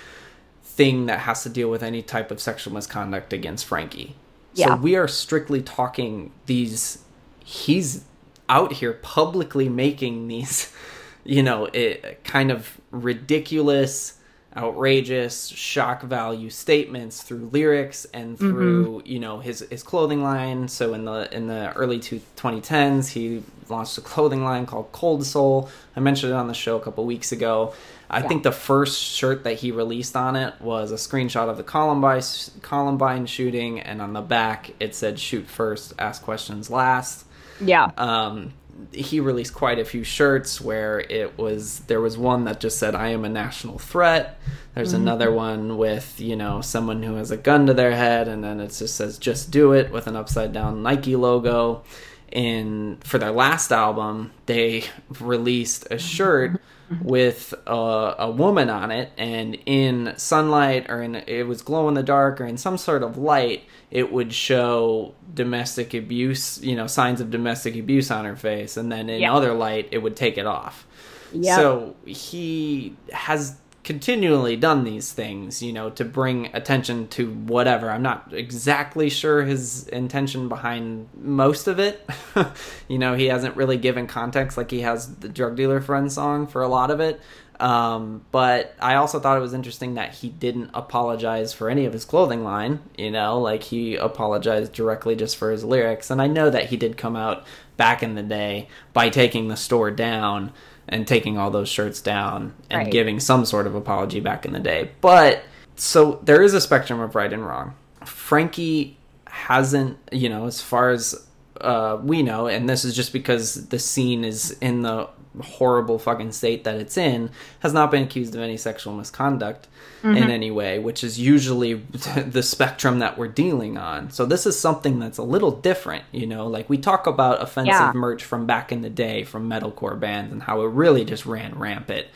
thing 0.63 1.07
that 1.07 1.21
has 1.21 1.43
to 1.43 1.49
deal 1.49 1.71
with 1.71 1.83
any 1.83 2.03
type 2.03 2.31
of 2.31 2.41
sexual 2.41 2.73
misconduct 2.73 3.33
against 3.33 3.65
frankie 3.67 4.17
yeah. 4.55 4.69
so 4.69 4.77
we 4.77 4.97
are 4.97 5.09
strictly 5.09 5.63
talking 5.63 6.33
these 6.47 7.05
he's 7.45 8.05
out 8.49 8.73
here 8.73 8.93
publicly 8.93 9.69
making 9.69 10.29
these, 10.29 10.73
you 11.25 11.43
know, 11.43 11.67
it, 11.67 12.25
kind 12.25 12.51
of 12.51 12.81
ridiculous, 12.91 14.19
outrageous, 14.57 15.49
shock 15.49 16.03
value 16.03 16.51
statements 16.51 17.23
through 17.23 17.49
lyrics 17.53 18.05
and 18.15 18.37
mm-hmm. 18.37 18.51
through 18.51 18.99
mm-hmm. 18.99 19.07
you 19.07 19.19
know 19.19 19.41
his 19.41 19.67
his 19.71 19.83
clothing 19.83 20.23
line. 20.23 20.69
So 20.69 20.95
in 20.95 21.05
the 21.05 21.35
in 21.35 21.49
the 21.49 21.73
early 21.75 21.99
two, 21.99 22.21
2010s, 22.37 23.11
he 23.11 23.43
launched 23.69 23.99
a 23.99 24.01
clothing 24.01 24.45
line 24.45 24.67
called 24.67 24.93
Cold 24.93 25.25
Soul. 25.25 25.69
I 25.97 26.01
mentioned 26.01 26.33
it 26.33 26.37
on 26.37 26.49
the 26.49 26.55
show 26.55 26.77
a 26.77 26.81
couple 26.81 27.05
weeks 27.05 27.33
ago. 27.33 27.75
I 28.11 28.21
yeah. 28.21 28.29
think 28.29 28.43
the 28.43 28.53
first 28.53 29.01
shirt 29.01 29.45
that 29.45 29.55
he 29.55 29.73
released 29.73 30.15
on 30.15 30.37
it 30.37 30.61
was 30.61 30.93
a 30.93 30.97
screenshot 30.97 31.49
of 31.49 31.57
the 31.57 31.63
Columbine 31.63 32.23
Columbine 32.63 33.27
shooting, 33.27 33.81
and 33.81 34.01
on 34.01 34.13
the 34.13 34.21
back 34.21 34.73
it 34.79 34.95
said 34.95 35.19
"Shoot 35.19 35.49
first, 35.49 35.95
ask 35.99 36.23
questions 36.23 36.71
last." 36.71 37.24
Yeah. 37.61 37.91
Um, 37.97 38.53
he 38.93 39.21
released 39.21 39.55
quite 39.55 39.79
a 39.79 39.85
few 39.85 40.05
shirts 40.05 40.61
where 40.61 41.01
it 41.01 41.39
was 41.39 41.81
there 41.81 42.01
was 42.01 42.19
one 42.19 42.45
that 42.45 42.61
just 42.61 42.79
said 42.79 42.95
I 42.95 43.09
am 43.09 43.25
a 43.25 43.29
national 43.29 43.79
threat. 43.79 44.41
There's 44.75 44.93
mm-hmm. 44.93 45.03
another 45.03 45.33
one 45.33 45.77
with, 45.79 46.21
you 46.21 46.37
know, 46.37 46.61
someone 46.61 47.03
who 47.03 47.15
has 47.15 47.31
a 47.31 47.37
gun 47.37 47.67
to 47.67 47.75
their 47.75 47.93
head 47.93 48.29
and 48.29 48.43
then 48.43 48.61
it 48.61 48.69
just 48.69 48.97
says 48.97 49.19
just 49.19 49.51
do 49.51 49.73
it 49.73 49.91
with 49.93 50.07
an 50.07 50.17
upside 50.17 50.53
down 50.53 50.83
Nike 50.83 51.17
logo. 51.17 51.85
And 52.33 53.03
for 53.05 53.19
their 53.19 53.31
last 53.31 53.71
album, 53.71 54.33
they 54.47 54.85
released 55.21 55.87
a 55.91 55.99
shirt 55.99 56.61
with 57.03 57.55
a, 57.67 58.15
a, 58.19 58.31
woman 58.31 58.71
on 58.71 58.91
it, 58.91 59.11
and 59.17 59.57
in 59.67 60.15
sunlight 60.17 60.87
or 60.89 61.03
in 61.03 61.15
it 61.15 61.47
was 61.47 61.63
glow 61.63 61.89
in 61.89 61.95
the 61.95 62.03
dark 62.03 62.41
or 62.41 62.47
in 62.47 62.57
some 62.57 62.77
sort 62.77 63.03
of 63.03 63.17
light, 63.17 63.65
it 63.91 64.13
would 64.13 64.33
show 64.33 65.15
domestic 65.33 65.95
abuse, 65.95 66.63
you 66.63 66.77
know, 66.77 66.87
signs 66.87 67.21
of 67.21 67.31
domestic 67.31 67.77
abuse 67.77 68.11
on 68.11 68.25
her 68.25 68.37
face, 68.37 68.77
and 68.77 68.91
then 68.91 69.09
in 69.09 69.23
yep. 69.23 69.33
other 69.33 69.55
light, 69.55 69.89
it 69.91 69.99
would 69.99 70.17
take 70.17 70.39
it 70.39 70.47
off. 70.47 70.87
Yep. 71.33 71.57
So 71.57 71.97
he 72.05 72.97
has 73.13 73.57
continually 73.85 74.57
done 74.57 74.83
these 74.85 75.13
things, 75.13 75.63
you 75.63 75.73
know, 75.73 75.91
to 75.91 76.05
bring 76.05 76.47
attention 76.55 77.07
to 77.09 77.31
whatever. 77.31 77.91
I'm 77.91 78.03
not 78.03 78.33
exactly 78.33 79.11
sure 79.11 79.43
his 79.43 79.87
intention 79.89 80.49
behind 80.49 81.09
most 81.15 81.69
of 81.69 81.79
it. 81.79 82.09
you 82.89 82.99
know, 82.99 83.15
he 83.15 83.27
hasn't 83.27 83.57
really 83.57 83.77
given 83.77 84.07
context 84.07 84.57
like 84.57 84.71
he 84.71 84.81
has 84.81 85.15
the 85.17 85.29
drug 85.29 85.57
dealer 85.57 85.83
friend 85.83 86.11
song 86.11 86.47
for 86.47 86.63
a 86.63 86.69
lot 86.69 86.91
of 86.91 87.01
it. 87.01 87.21
Um, 87.61 88.25
but 88.33 88.75
I 88.81 88.97
also 88.97 89.21
thought 89.21 89.37
it 89.37 89.41
was 89.41 89.55
interesting 89.55 89.95
that 89.95 90.15
he 90.15 90.29
didn't 90.29 90.71
apologize 90.75 91.53
for 91.53 91.71
any 91.71 91.85
of 91.85 91.93
his 91.93 92.05
clothing 92.05 92.43
line, 92.43 92.81
you 92.99 93.11
know, 93.11 93.39
like 93.39 93.63
he 93.63 93.97
apologized 93.97 94.73
directly 94.73 95.15
just 95.15 95.37
for 95.37 95.53
his 95.53 95.63
lyrics. 95.63 96.11
And 96.11 96.21
I 96.21 96.27
know 96.27 96.51
that 96.51 96.67
he 96.67 96.77
did 96.77 96.97
come 96.97 97.15
out 97.15 97.45
back 97.77 98.03
in 98.03 98.15
the 98.15 98.23
day 98.23 98.69
by 98.93 99.09
taking 99.09 99.49
the 99.49 99.57
store 99.57 99.91
down 99.91 100.53
and 100.89 101.07
taking 101.07 101.39
all 101.39 101.51
those 101.51 101.69
shirts 101.69 102.01
down 102.01 102.55
and 102.71 102.85
right. 102.85 102.93
giving 102.93 103.21
some 103.21 103.45
sort 103.45 103.67
of 103.67 103.75
apology 103.75 104.21
back 104.21 104.45
in 104.45 104.53
the 104.53 104.61
day. 104.61 104.91
But 105.01 105.43
so 105.77 106.21
there 106.23 106.43
is 106.43 106.55
a 106.55 106.61
spectrum 106.61 107.01
of 107.01 107.15
right 107.15 107.33
and 107.33 107.45
wrong. 107.45 107.75
Frankie 108.05 108.97
hasn't, 109.27 109.99
you 110.13 110.29
know, 110.29 110.47
as 110.47 110.61
far 110.61 110.91
as 110.91 111.27
uh, 111.61 111.99
we 112.03 112.23
know, 112.23 112.47
and 112.47 112.69
this 112.69 112.85
is 112.85 112.95
just 112.95 113.13
because 113.13 113.69
the 113.69 113.79
scene 113.79 114.25
is 114.25 114.53
in 114.61 114.83
the 114.83 115.09
horrible 115.43 115.99
fucking 115.99 116.33
state 116.33 116.65
that 116.65 116.77
it's 116.77 116.97
in, 116.97 117.31
has 117.61 117.73
not 117.73 117.91
been 117.91 118.05
accused 118.05 118.35
of 118.35 118.41
any 118.41 118.57
sexual 118.57 118.95
misconduct 118.95 119.69
mm-hmm. 120.03 120.17
in 120.17 120.31
any 120.31 120.51
way, 120.51 120.79
which 120.79 121.03
is 121.03 121.19
usually 121.19 121.75
the 122.27 122.43
spectrum 122.43 123.01
that 123.01 123.19
we're 123.19 123.29
dealing 123.29 123.77
on. 123.77 124.11
So 124.11 124.27
this 124.27 124.47
is 124.47 124.59
something 124.59 124.99
that's 124.99 125.19
a 125.19 125.23
little 125.23 125.51
different, 125.51 126.05
you 126.13 126.27
know, 126.27 126.47
like 126.47 126.69
we 126.69 126.79
talk 126.79 127.07
about 127.07 127.43
offensive 127.43 127.73
yeah. 127.73 127.93
merch 127.95 128.25
from 128.25 128.47
back 128.47 128.73
in 128.73 128.83
the 128.83 128.91
day 128.91 129.25
from 129.25 129.49
metalcore 129.49 129.99
bands 129.99 130.33
and 130.33 130.43
how 130.43 130.63
it 130.63 130.69
really 130.69 131.05
just 131.05 131.27
ran 131.27 131.59
rampant. 131.59 132.07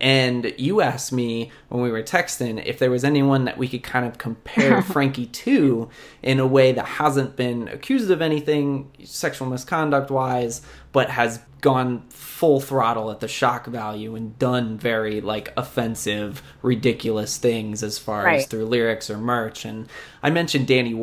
And 0.00 0.54
you 0.56 0.80
asked 0.80 1.12
me 1.12 1.50
when 1.68 1.82
we 1.82 1.90
were 1.90 2.02
texting 2.02 2.64
if 2.64 2.78
there 2.78 2.90
was 2.90 3.02
anyone 3.02 3.44
that 3.46 3.58
we 3.58 3.66
could 3.66 3.82
kind 3.82 4.06
of 4.06 4.18
compare 4.18 4.80
Frankie 4.94 5.26
to 5.26 5.88
in 6.22 6.38
a 6.38 6.46
way 6.46 6.72
that 6.72 6.84
hasn't 6.84 7.36
been 7.36 7.68
accused 7.68 8.10
of 8.10 8.22
anything 8.22 8.90
sexual 9.02 9.48
misconduct 9.48 10.10
wise, 10.10 10.62
but 10.92 11.10
has 11.10 11.40
gone 11.60 12.02
full 12.10 12.60
throttle 12.60 13.10
at 13.10 13.20
the 13.20 13.28
shock 13.28 13.66
value 13.66 14.14
and 14.14 14.38
done 14.38 14.78
very 14.78 15.20
like 15.20 15.52
offensive, 15.56 16.42
ridiculous 16.62 17.36
things 17.36 17.82
as 17.82 17.98
far 17.98 18.24
right. 18.24 18.40
as 18.40 18.46
through 18.46 18.66
lyrics 18.66 19.10
or 19.10 19.18
merch. 19.18 19.64
And 19.64 19.88
I 20.22 20.30
mentioned 20.30 20.66
Danny 20.66 20.94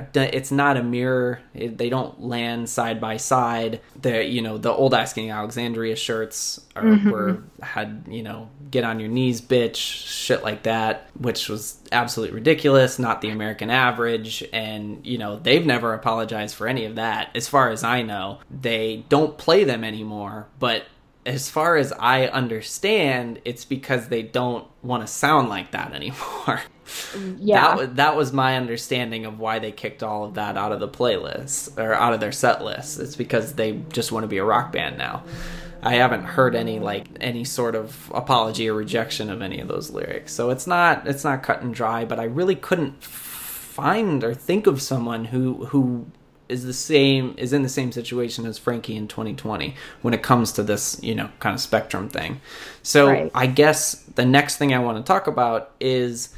Worsnop. 0.00 0.30
it's 0.32 0.50
not 0.50 0.76
a 0.76 0.82
mirror. 0.82 1.40
It, 1.54 1.78
they 1.78 1.88
don't 1.88 2.22
land 2.22 2.68
side 2.68 3.00
by 3.00 3.16
side. 3.16 3.80
The 4.00 4.24
you 4.24 4.42
know 4.42 4.58
the 4.58 4.70
old 4.70 4.94
asking 4.94 5.30
Alexandria 5.30 5.96
shirts 5.96 6.60
are, 6.74 6.82
mm-hmm. 6.82 7.10
were 7.10 7.42
had 7.62 8.04
you 8.08 8.22
know 8.22 8.48
get 8.70 8.84
on 8.84 9.00
your 9.00 9.08
knees, 9.08 9.40
bitch, 9.40 9.76
shit 9.76 10.42
like 10.42 10.64
that, 10.64 11.08
which 11.18 11.48
was 11.48 11.78
absolutely 11.92 12.34
ridiculous. 12.34 12.98
Not 12.98 13.20
the 13.20 13.30
American 13.30 13.70
average, 13.70 14.44
and 14.52 15.04
you 15.06 15.18
know 15.18 15.38
they've 15.38 15.64
never 15.64 15.94
apologized 15.94 16.54
for 16.54 16.68
any 16.68 16.84
of 16.84 16.96
that. 16.96 17.30
As 17.34 17.48
far 17.48 17.70
as 17.70 17.84
I 17.84 18.02
know, 18.02 18.40
they 18.50 19.04
don't 19.08 19.38
play 19.38 19.64
them 19.64 19.84
anymore, 19.84 20.48
but 20.58 20.84
as 21.26 21.50
far 21.50 21.76
as 21.76 21.92
I 21.98 22.28
understand, 22.28 23.40
it's 23.44 23.64
because 23.64 24.08
they 24.08 24.22
don't 24.22 24.66
want 24.82 25.02
to 25.02 25.08
sound 25.08 25.48
like 25.48 25.72
that 25.72 25.92
anymore. 25.94 26.62
Yeah. 27.38 27.60
That 27.60 27.76
was 27.76 27.88
that 27.94 28.16
was 28.16 28.32
my 28.32 28.56
understanding 28.56 29.24
of 29.26 29.38
why 29.38 29.58
they 29.58 29.72
kicked 29.72 30.02
all 30.02 30.24
of 30.24 30.34
that 30.34 30.56
out 30.56 30.72
of 30.72 30.80
the 30.80 30.88
playlist 30.88 31.78
or 31.78 31.94
out 31.94 32.12
of 32.12 32.20
their 32.20 32.32
set 32.32 32.62
list. 32.62 33.00
It's 33.00 33.16
because 33.16 33.54
they 33.54 33.80
just 33.90 34.12
want 34.12 34.24
to 34.24 34.28
be 34.28 34.38
a 34.38 34.44
rock 34.44 34.72
band 34.72 34.98
now. 34.98 35.22
I 35.82 35.94
haven't 35.94 36.24
heard 36.24 36.54
any 36.54 36.80
like 36.80 37.06
any 37.20 37.44
sort 37.44 37.74
of 37.74 38.10
apology 38.14 38.68
or 38.68 38.74
rejection 38.74 39.30
of 39.30 39.42
any 39.42 39.60
of 39.60 39.68
those 39.68 39.90
lyrics. 39.90 40.32
So 40.32 40.50
it's 40.50 40.66
not 40.66 41.06
it's 41.06 41.24
not 41.24 41.42
cut 41.42 41.62
and 41.62 41.74
dry, 41.74 42.04
but 42.04 42.18
I 42.18 42.24
really 42.24 42.56
couldn't 42.56 43.02
find 43.02 44.24
or 44.24 44.34
think 44.34 44.66
of 44.66 44.82
someone 44.82 45.26
who 45.26 45.66
who 45.66 46.06
is 46.48 46.64
the 46.64 46.72
same 46.72 47.34
is 47.38 47.52
in 47.52 47.62
the 47.62 47.68
same 47.68 47.92
situation 47.92 48.46
as 48.46 48.58
Frankie 48.58 48.96
in 48.96 49.08
2020 49.08 49.74
when 50.02 50.14
it 50.14 50.22
comes 50.22 50.52
to 50.52 50.62
this, 50.62 50.98
you 51.02 51.14
know, 51.14 51.28
kind 51.40 51.54
of 51.54 51.60
spectrum 51.60 52.08
thing. 52.08 52.40
So 52.82 53.08
right. 53.08 53.30
I 53.34 53.46
guess 53.46 53.94
the 54.14 54.24
next 54.24 54.56
thing 54.56 54.72
I 54.72 54.78
want 54.78 54.98
to 54.98 55.04
talk 55.04 55.26
about 55.26 55.72
is 55.80 56.30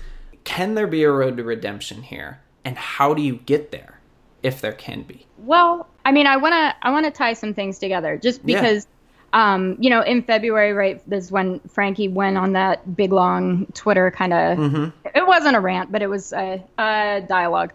can 0.49 0.75
there 0.75 0.87
be 0.87 1.03
a 1.03 1.13
road 1.13 1.37
to 1.37 1.45
redemption 1.45 2.03
here? 2.03 2.41
And 2.65 2.79
how 2.79 3.13
do 3.13 3.21
you 3.21 3.37
get 3.37 3.71
there 3.71 4.01
if 4.43 4.63
there 4.63 4.73
can 4.73 5.03
be? 5.03 5.27
Well, 5.37 5.87
I 6.07 6.11
mean, 6.11 6.27
I 6.27 6.39
want 6.39 6.55
to 6.55 6.75
I 6.81 6.91
want 6.91 7.05
to 7.05 7.11
tie 7.11 7.35
some 7.35 7.53
things 7.53 7.79
together 7.79 8.17
just 8.17 8.45
because 8.45 8.87
yeah. 8.87 8.95
Um, 9.31 9.77
you 9.79 9.91
know, 9.91 10.01
in 10.01 10.23
February, 10.23 10.73
right, 10.73 11.03
is 11.11 11.31
when 11.31 11.61
Frankie 11.69 12.09
went 12.09 12.39
on 12.39 12.55
that 12.55 12.97
big 12.97 13.13
long 13.13 13.67
Twitter 13.75 14.11
kind 14.11 14.33
of. 14.33 14.57
Mm-hmm. 14.57 15.09
It 15.15 15.27
wasn't 15.27 15.55
a 15.55 15.61
rant, 15.61 15.93
but 15.93 16.01
it 16.01 16.07
was 16.07 16.33
a, 16.33 16.65
a 16.79 17.23
dialogue. 17.29 17.75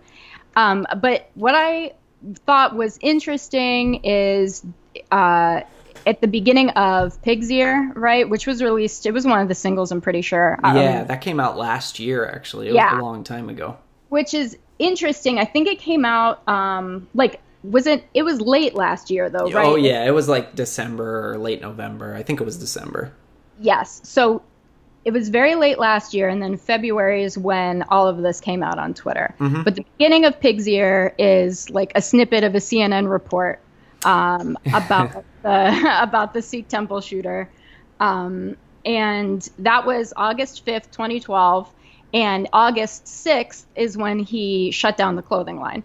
Um, 0.56 0.88
but 1.00 1.30
what 1.36 1.54
I 1.54 1.94
thought 2.48 2.76
was 2.76 2.98
interesting 3.02 4.04
is 4.04 4.66
uh, 5.12 5.62
at 6.06 6.22
the 6.22 6.28
beginning 6.28 6.70
of 6.72 7.22
Pig's 7.22 7.50
Ear, 7.52 7.92
right, 7.96 8.28
which 8.28 8.48
was 8.48 8.62
released. 8.62 9.06
It 9.06 9.12
was 9.12 9.26
one 9.26 9.40
of 9.40 9.48
the 9.48 9.56
singles, 9.56 9.92
I'm 9.92 10.02
pretty 10.02 10.22
sure. 10.22 10.60
Um, 10.64 10.76
yeah, 10.76 11.04
that 11.04 11.22
came 11.22 11.40
out 11.40 11.58
last 11.58 12.00
year. 12.00 12.26
Actually, 12.28 12.70
it 12.70 12.74
yeah, 12.74 12.94
was 12.94 13.02
a 13.02 13.04
long 13.04 13.24
time 13.24 13.50
ago. 13.50 13.78
Which 14.10 14.34
is 14.34 14.58
interesting. 14.80 15.40
I 15.40 15.46
think 15.46 15.68
it 15.68 15.80
came 15.80 16.06
out 16.06 16.48
um, 16.48 17.08
like 17.14 17.40
was 17.64 17.88
it? 17.88 18.04
It 18.14 18.24
was 18.24 18.42
late 18.42 18.76
last 18.76 19.10
year 19.10 19.30
though, 19.30 19.50
right? 19.50 19.66
Oh 19.66 19.76
yeah, 19.76 20.06
it 20.06 20.12
was 20.12 20.28
like 20.28 20.56
December 20.56 21.32
or 21.32 21.38
late 21.38 21.62
November. 21.62 22.14
I 22.16 22.24
think 22.24 22.42
it 22.42 22.44
was 22.44 22.58
December. 22.58 23.14
Yes. 23.60 24.02
So 24.04 24.42
it 25.06 25.12
was 25.12 25.30
very 25.30 25.56
late 25.56 25.80
last 25.80 26.14
year, 26.14 26.28
and 26.28 26.42
then 26.42 26.58
February 26.58 27.24
is 27.24 27.38
when 27.38 27.84
all 27.84 28.08
of 28.08 28.18
this 28.18 28.40
came 28.40 28.64
out 28.64 28.80
on 28.80 28.94
Twitter. 28.94 29.34
Mm-hmm. 29.40 29.64
But 29.64 29.76
the 29.76 29.86
beginning 29.98 30.26
of 30.26 30.40
Pig's 30.40 30.68
Ear 30.68 31.14
is 31.18 31.70
like 31.70 31.92
a 31.96 32.02
snippet 32.02 32.44
of 32.44 32.56
a 32.56 32.60
CNN 32.60 33.10
report 33.10 33.62
um, 34.06 34.58
about 34.74 35.24
the 35.44 36.00
about 36.02 36.34
the 36.34 36.42
Sikh 36.42 36.68
temple 36.68 37.02
shooter, 37.02 37.50
um, 38.00 38.58
and 38.86 39.48
that 39.60 39.86
was 39.86 40.14
August 40.18 40.66
fifth, 40.66 40.92
twenty 40.92 41.20
twelve, 41.20 41.72
and 42.14 42.48
August 42.54 43.08
sixth 43.08 43.68
is 43.76 43.98
when 43.98 44.20
he 44.20 44.72
shut 44.72 44.98
down 44.98 45.16
the 45.16 45.22
clothing 45.22 45.60
line. 45.60 45.84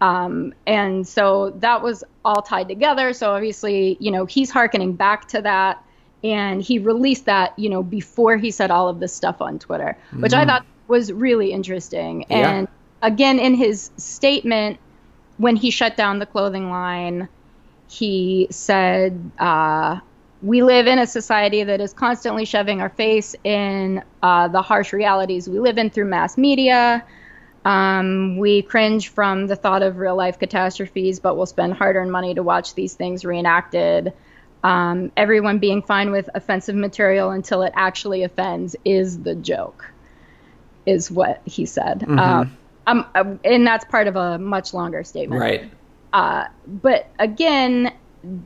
Um, 0.00 0.52
and 0.66 1.06
so 1.06 1.50
that 1.60 1.82
was 1.82 2.02
all 2.24 2.42
tied 2.42 2.66
together. 2.66 3.12
So 3.12 3.32
obviously, 3.34 3.96
you 4.00 4.10
know, 4.10 4.26
he's 4.26 4.50
harkening 4.50 4.94
back 4.94 5.28
to 5.28 5.42
that 5.42 5.84
and 6.24 6.62
he 6.62 6.78
released 6.78 7.26
that 7.26 7.56
you 7.58 7.68
know 7.68 7.82
before 7.82 8.36
he 8.36 8.50
said 8.50 8.70
all 8.70 8.88
of 8.88 9.00
this 9.00 9.12
stuff 9.12 9.40
on 9.40 9.58
twitter 9.58 9.96
which 10.18 10.32
mm. 10.32 10.38
i 10.38 10.44
thought 10.44 10.64
was 10.88 11.12
really 11.12 11.52
interesting 11.52 12.24
yeah. 12.28 12.50
and 12.50 12.68
again 13.02 13.38
in 13.38 13.54
his 13.54 13.90
statement 13.96 14.78
when 15.38 15.56
he 15.56 15.70
shut 15.70 15.96
down 15.96 16.18
the 16.18 16.26
clothing 16.26 16.70
line 16.70 17.28
he 17.92 18.46
said 18.50 19.30
uh, 19.38 19.98
we 20.42 20.62
live 20.62 20.86
in 20.86 20.98
a 20.98 21.06
society 21.06 21.62
that 21.64 21.80
is 21.80 21.92
constantly 21.92 22.44
shoving 22.44 22.80
our 22.80 22.88
face 22.88 23.34
in 23.44 24.02
uh, 24.22 24.48
the 24.48 24.62
harsh 24.62 24.92
realities 24.92 25.48
we 25.48 25.58
live 25.58 25.78
in 25.78 25.90
through 25.90 26.06
mass 26.06 26.38
media 26.38 27.04
um, 27.64 28.36
we 28.38 28.62
cringe 28.62 29.08
from 29.08 29.46
the 29.46 29.54
thought 29.54 29.82
of 29.82 29.98
real 29.98 30.16
life 30.16 30.38
catastrophes 30.38 31.20
but 31.20 31.36
we'll 31.36 31.46
spend 31.46 31.74
hard-earned 31.74 32.10
money 32.10 32.34
to 32.34 32.42
watch 32.42 32.74
these 32.74 32.94
things 32.94 33.24
reenacted 33.24 34.12
um, 34.64 35.10
everyone 35.16 35.58
being 35.58 35.82
fine 35.82 36.10
with 36.10 36.28
offensive 36.34 36.76
material 36.76 37.30
until 37.30 37.62
it 37.62 37.72
actually 37.74 38.22
offends 38.22 38.76
is 38.84 39.18
the 39.20 39.34
joke, 39.34 39.90
is 40.86 41.10
what 41.10 41.42
he 41.44 41.66
said. 41.66 42.00
Mm-hmm. 42.00 42.18
Um, 42.18 42.56
um, 42.86 43.06
um, 43.14 43.40
and 43.44 43.66
that's 43.66 43.84
part 43.84 44.06
of 44.06 44.16
a 44.16 44.38
much 44.38 44.74
longer 44.74 45.04
statement. 45.04 45.40
Right. 45.40 45.70
Uh, 46.12 46.46
but 46.66 47.08
again, 47.18 47.92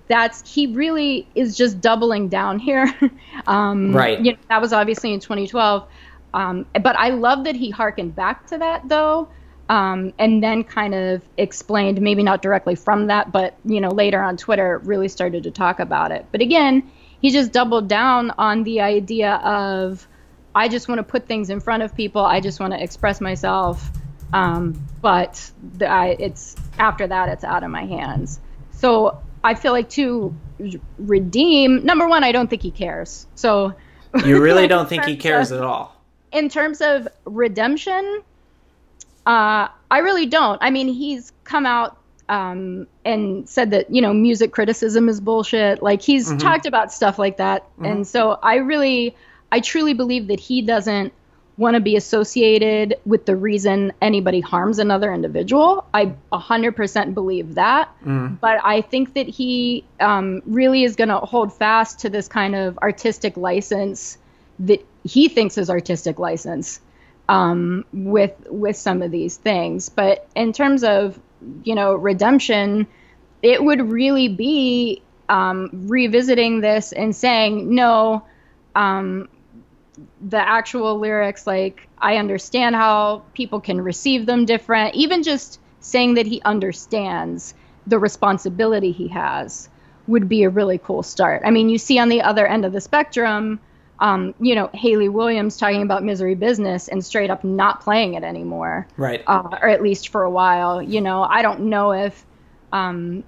that's 0.09 0.51
he 0.51 0.69
really 0.69 1.29
is 1.35 1.57
just 1.57 1.81
doubling 1.81 2.29
down 2.29 2.59
here. 2.59 2.93
um, 3.47 3.95
right. 3.95 4.19
You 4.21 4.33
know, 4.33 4.39
that 4.49 4.61
was 4.61 4.73
obviously 4.73 5.13
in 5.13 5.21
2012. 5.21 5.87
Um, 6.35 6.67
but 6.83 6.97
I 6.97 7.11
love 7.11 7.45
that 7.45 7.57
he 7.57 7.71
harkened 7.71 8.15
back 8.15 8.47
to 8.49 8.59
that 8.59 8.89
though, 8.89 9.29
um, 9.69 10.13
and 10.19 10.43
then 10.43 10.65
kind 10.65 10.95
of 10.95 11.23
explained, 11.39 12.01
maybe 12.01 12.23
not 12.23 12.43
directly 12.43 12.75
from 12.75 13.07
that, 13.07 13.33
but 13.33 13.57
you 13.65 13.81
know 13.81 13.89
later 13.89 14.23
on 14.23 14.37
Twitter 14.37 14.79
really 14.85 15.09
started 15.09 15.43
to 15.45 15.51
talk 15.51 15.81
about 15.81 16.13
it. 16.13 16.27
But 16.33 16.43
again, 16.43 16.91
he 17.21 17.31
just 17.31 17.53
doubled 17.53 17.89
down 17.89 18.33
on 18.39 18.65
the 18.65 18.81
idea 18.81 19.37
of 19.37 20.07
I 20.55 20.69
just 20.69 20.89
want 20.89 20.99
to 20.99 21.03
put 21.03 21.27
things 21.27 21.51
in 21.51 21.61
front 21.61 21.83
of 21.83 21.95
people. 21.95 22.23
I 22.23 22.41
just 22.41 22.61
want 22.61 22.73
to 22.73 22.83
express 22.83 23.21
myself. 23.21 23.91
Um, 24.33 24.87
but 25.01 25.51
the, 25.75 25.87
I, 25.87 26.17
it's 26.19 26.57
after 26.79 27.07
that, 27.07 27.29
it's 27.29 27.45
out 27.45 27.63
of 27.63 27.71
my 27.71 27.85
hands. 27.85 28.41
So 28.73 29.23
I 29.43 29.55
feel 29.55 29.73
like 29.73 29.91
to 29.91 30.35
redeem, 30.99 31.85
number 31.85 32.09
one, 32.09 32.25
I 32.25 32.33
don't 32.33 32.49
think 32.49 32.63
he 32.63 32.71
cares. 32.71 33.27
So 33.35 33.75
you 34.25 34.41
really 34.43 34.67
don't 34.67 34.89
think 34.89 35.05
he 35.05 35.17
cares 35.17 35.51
of, 35.51 35.59
at 35.59 35.65
all. 35.65 35.95
In 36.33 36.49
terms 36.49 36.81
of 36.81 37.09
redemption, 37.25 38.23
uh, 39.25 39.69
I 39.91 39.99
really 39.99 40.27
don't. 40.27 40.59
I 40.63 40.71
mean, 40.71 40.89
he's 40.89 41.33
come 41.45 41.67
out 41.67 41.99
um, 42.29 42.87
and 43.05 43.49
said 43.49 43.71
that 43.71 43.93
you 43.93 44.03
know 44.03 44.13
music 44.13 44.53
criticism 44.53 45.09
is 45.09 45.21
bullshit. 45.21 45.83
Like 45.83 46.03
he's 46.03 46.29
mm-hmm. 46.29 46.39
talked 46.39 46.67
about 46.67 46.93
stuff 46.93 47.19
like 47.19 47.37
that, 47.37 47.65
mm-hmm. 47.75 47.85
and 47.85 48.07
so 48.07 48.39
I 48.43 48.57
really, 48.57 49.17
I 49.53 49.61
truly 49.61 49.95
believe 49.95 50.29
that 50.29 50.41
he 50.41 50.63
doesn't 50.63 51.13
want 51.59 51.75
to 51.75 51.81
be 51.81 51.97
associated 51.97 52.97
with 53.07 53.25
the 53.25 53.35
reason 53.35 53.93
anybody 54.03 54.41
harms 54.41 54.79
another 54.79 55.13
individual. 55.13 55.87
I 55.95 56.15
100% 56.33 57.15
believe 57.15 57.55
that. 57.55 57.89
Mm. 58.05 58.39
But 58.41 58.61
I 58.63 58.83
think 58.83 59.15
that 59.15 59.27
he 59.27 59.85
um, 59.99 60.43
really 60.45 60.85
is 60.85 60.97
going 60.97 61.09
to 61.09 61.19
hold 61.19 61.53
fast 61.53 62.01
to 62.01 62.11
this 62.11 62.29
kind 62.29 62.55
of 62.55 62.79
artistic 62.79 63.37
license 63.37 64.19
that 64.59 64.87
he 65.05 65.29
thinks 65.29 65.57
is 65.59 65.71
artistic 65.71 66.19
license 66.19 66.81
um, 67.29 67.85
with 67.93 68.35
with 68.49 68.77
some 68.77 69.03
of 69.03 69.11
these 69.11 69.37
things. 69.37 69.89
But 69.89 70.29
in 70.35 70.53
terms 70.53 70.85
of 70.85 71.19
you 71.65 71.75
know 71.75 71.95
redemption, 71.95 72.87
it 73.43 73.63
would 73.63 73.91
really 73.91 74.29
be 74.29 75.03
um, 75.29 75.71
revisiting 75.73 76.61
this 76.61 76.93
and 76.93 77.15
saying 77.15 77.75
no. 77.75 78.27
Um, 78.75 79.29
the 80.21 80.39
actual 80.39 80.99
lyrics, 80.99 81.47
like 81.47 81.89
I 81.99 82.17
understand 82.17 82.75
how 82.75 83.23
people 83.35 83.61
can 83.61 83.81
receive 83.81 84.27
them 84.27 84.45
different. 84.45 84.95
Even 84.95 85.23
just 85.23 85.61
saying 85.81 86.15
that 86.15 86.27
he 86.27 86.43
understands 86.43 87.55
the 87.87 87.99
responsibility 87.99 88.93
he 88.93 89.09
has 89.09 89.69
would 90.07 90.29
be 90.29 90.45
a 90.45 90.51
really 90.51 90.79
cool 90.79 91.03
start. 91.03 91.43
I 91.45 91.51
mean, 91.51 91.69
you 91.69 91.79
see 91.79 91.99
on 91.99 92.09
the 92.09 92.23
other 92.23 92.47
end 92.47 92.65
of 92.65 92.73
the 92.73 92.81
spectrum 92.81 93.61
um, 93.99 94.35
you 94.41 94.55
know, 94.55 94.69
Hayley 94.75 95.09
Williams 95.09 95.57
talking 95.57 95.83
about 95.83 96.05
Misery 96.05 96.35
Business 96.35 96.89
and 96.89 97.05
straight 97.05 97.31
up 97.31 97.45
not 97.45 97.81
playing 97.81 98.15
it 98.15 98.23
anymore. 98.23 98.87
Right. 98.97 99.23
Uh, 99.27 99.59
or 99.63 99.69
at 99.69 99.83
least 99.83 100.09
for 100.09 100.23
a 100.23 100.31
while. 100.31 100.83
You 100.83 101.01
know, 101.01 101.23
I 101.23 101.43
don't 101.43 101.61
know 101.61 101.93
if 101.93 102.25
um, 102.73 103.25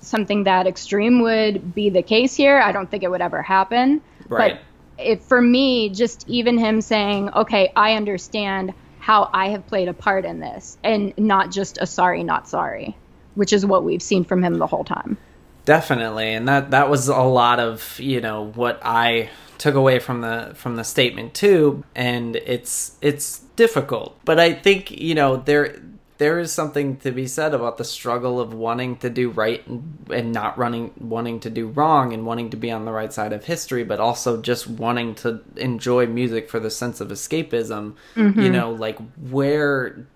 something 0.00 0.44
that 0.44 0.66
extreme 0.66 1.22
would 1.22 1.74
be 1.74 1.90
the 1.90 2.02
case 2.02 2.36
here. 2.36 2.58
I 2.58 2.72
don't 2.72 2.90
think 2.90 3.02
it 3.02 3.10
would 3.10 3.20
ever 3.20 3.42
happen. 3.42 4.00
Right. 4.28 4.54
But 4.54 4.62
if, 5.04 5.22
for 5.22 5.40
me, 5.40 5.88
just 5.88 6.28
even 6.28 6.58
him 6.58 6.80
saying, 6.80 7.30
okay, 7.30 7.72
I 7.76 7.94
understand 7.94 8.74
how 8.98 9.30
I 9.32 9.48
have 9.48 9.66
played 9.66 9.88
a 9.88 9.92
part 9.94 10.24
in 10.24 10.40
this 10.40 10.78
and 10.84 11.12
not 11.18 11.50
just 11.50 11.78
a 11.80 11.86
sorry, 11.86 12.22
not 12.22 12.48
sorry, 12.48 12.96
which 13.34 13.52
is 13.52 13.66
what 13.66 13.84
we've 13.84 14.02
seen 14.02 14.24
from 14.24 14.42
him 14.42 14.58
the 14.58 14.66
whole 14.66 14.84
time. 14.84 15.18
Definitely. 15.64 16.34
And 16.34 16.48
that, 16.48 16.70
that 16.70 16.88
was 16.88 17.08
a 17.08 17.20
lot 17.20 17.60
of, 17.60 17.98
you 17.98 18.20
know, 18.20 18.46
what 18.52 18.80
I 18.84 19.30
took 19.58 19.74
away 19.76 20.00
from 20.00 20.22
the 20.22 20.50
from 20.56 20.74
the 20.74 20.82
statement 20.82 21.34
too 21.34 21.84
and 21.94 22.34
it's 22.34 22.96
it's 23.00 23.38
difficult 23.54 24.18
but 24.24 24.40
i 24.40 24.52
think 24.52 24.90
you 24.90 25.14
know 25.14 25.36
there 25.36 25.80
there 26.22 26.38
is 26.38 26.52
something 26.52 26.98
to 26.98 27.10
be 27.10 27.26
said 27.26 27.52
about 27.52 27.78
the 27.78 27.84
struggle 27.84 28.38
of 28.38 28.54
wanting 28.54 28.94
to 28.96 29.10
do 29.10 29.28
right 29.30 29.66
and, 29.66 30.06
and 30.08 30.30
not 30.30 30.56
running 30.56 30.92
wanting 31.00 31.40
to 31.40 31.50
do 31.50 31.66
wrong 31.66 32.12
and 32.12 32.24
wanting 32.24 32.48
to 32.48 32.56
be 32.56 32.70
on 32.70 32.84
the 32.84 32.92
right 32.92 33.12
side 33.12 33.32
of 33.32 33.44
history 33.44 33.82
but 33.82 33.98
also 33.98 34.40
just 34.40 34.68
wanting 34.68 35.16
to 35.16 35.40
enjoy 35.56 36.06
music 36.06 36.48
for 36.48 36.60
the 36.60 36.70
sense 36.70 37.00
of 37.00 37.08
escapism. 37.08 37.96
Mm-hmm. 38.14 38.40
you 38.40 38.50
know 38.50 38.70
like 38.70 39.00
where 39.30 40.06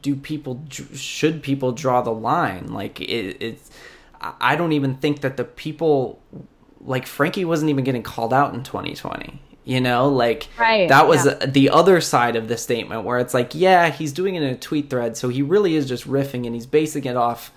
do 0.00 0.16
people 0.16 0.64
should 0.70 1.42
people 1.42 1.72
draw 1.72 2.00
the 2.00 2.12
line? 2.12 2.72
Like 2.72 2.98
it, 3.02 3.36
it's 3.38 3.70
i 4.40 4.56
don't 4.56 4.72
even 4.72 4.96
think 4.96 5.20
that 5.20 5.36
the 5.36 5.44
people 5.44 6.22
like 6.80 7.06
frankie 7.06 7.44
wasn't 7.44 7.68
even 7.68 7.84
getting 7.84 8.02
called 8.02 8.32
out 8.32 8.54
in 8.54 8.62
2020 8.62 9.38
you 9.64 9.80
know 9.80 10.08
like 10.08 10.48
right, 10.58 10.88
that 10.88 11.06
was 11.06 11.24
yeah. 11.24 11.46
the 11.46 11.70
other 11.70 12.00
side 12.00 12.36
of 12.36 12.48
the 12.48 12.56
statement 12.56 13.04
where 13.04 13.18
it's 13.18 13.34
like 13.34 13.54
yeah 13.54 13.90
he's 13.90 14.12
doing 14.12 14.34
it 14.34 14.42
in 14.42 14.50
a 14.50 14.56
tweet 14.56 14.90
thread 14.90 15.16
so 15.16 15.28
he 15.28 15.42
really 15.42 15.76
is 15.76 15.86
just 15.86 16.06
riffing 16.06 16.46
and 16.46 16.54
he's 16.54 16.66
basing 16.66 17.04
it 17.04 17.16
off 17.16 17.52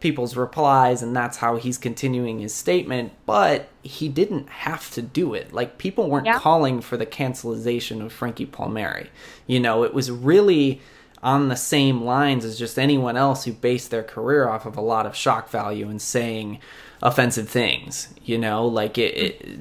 people's 0.00 0.36
replies 0.36 1.02
and 1.02 1.16
that's 1.16 1.38
how 1.38 1.56
he's 1.56 1.78
continuing 1.78 2.40
his 2.40 2.54
statement 2.54 3.12
but 3.24 3.68
he 3.82 4.08
didn't 4.08 4.48
have 4.48 4.90
to 4.90 5.00
do 5.00 5.32
it 5.32 5.52
like 5.52 5.78
people 5.78 6.10
weren't 6.10 6.26
yeah. 6.26 6.38
calling 6.38 6.80
for 6.80 6.96
the 6.96 7.06
cancelization 7.06 8.02
of 8.02 8.12
frankie 8.12 8.44
palmieri 8.44 9.08
you 9.46 9.58
know 9.58 9.82
it 9.84 9.94
was 9.94 10.10
really 10.10 10.80
on 11.22 11.48
the 11.48 11.56
same 11.56 12.02
lines 12.02 12.44
as 12.44 12.58
just 12.58 12.78
anyone 12.78 13.16
else 13.16 13.44
who 13.44 13.52
based 13.52 13.90
their 13.90 14.02
career 14.02 14.46
off 14.46 14.66
of 14.66 14.76
a 14.76 14.80
lot 14.80 15.06
of 15.06 15.16
shock 15.16 15.48
value 15.48 15.88
and 15.88 16.02
saying 16.02 16.58
offensive 17.02 17.48
things 17.48 18.12
you 18.22 18.36
know 18.36 18.66
like 18.66 18.98
it, 18.98 19.16
it 19.16 19.58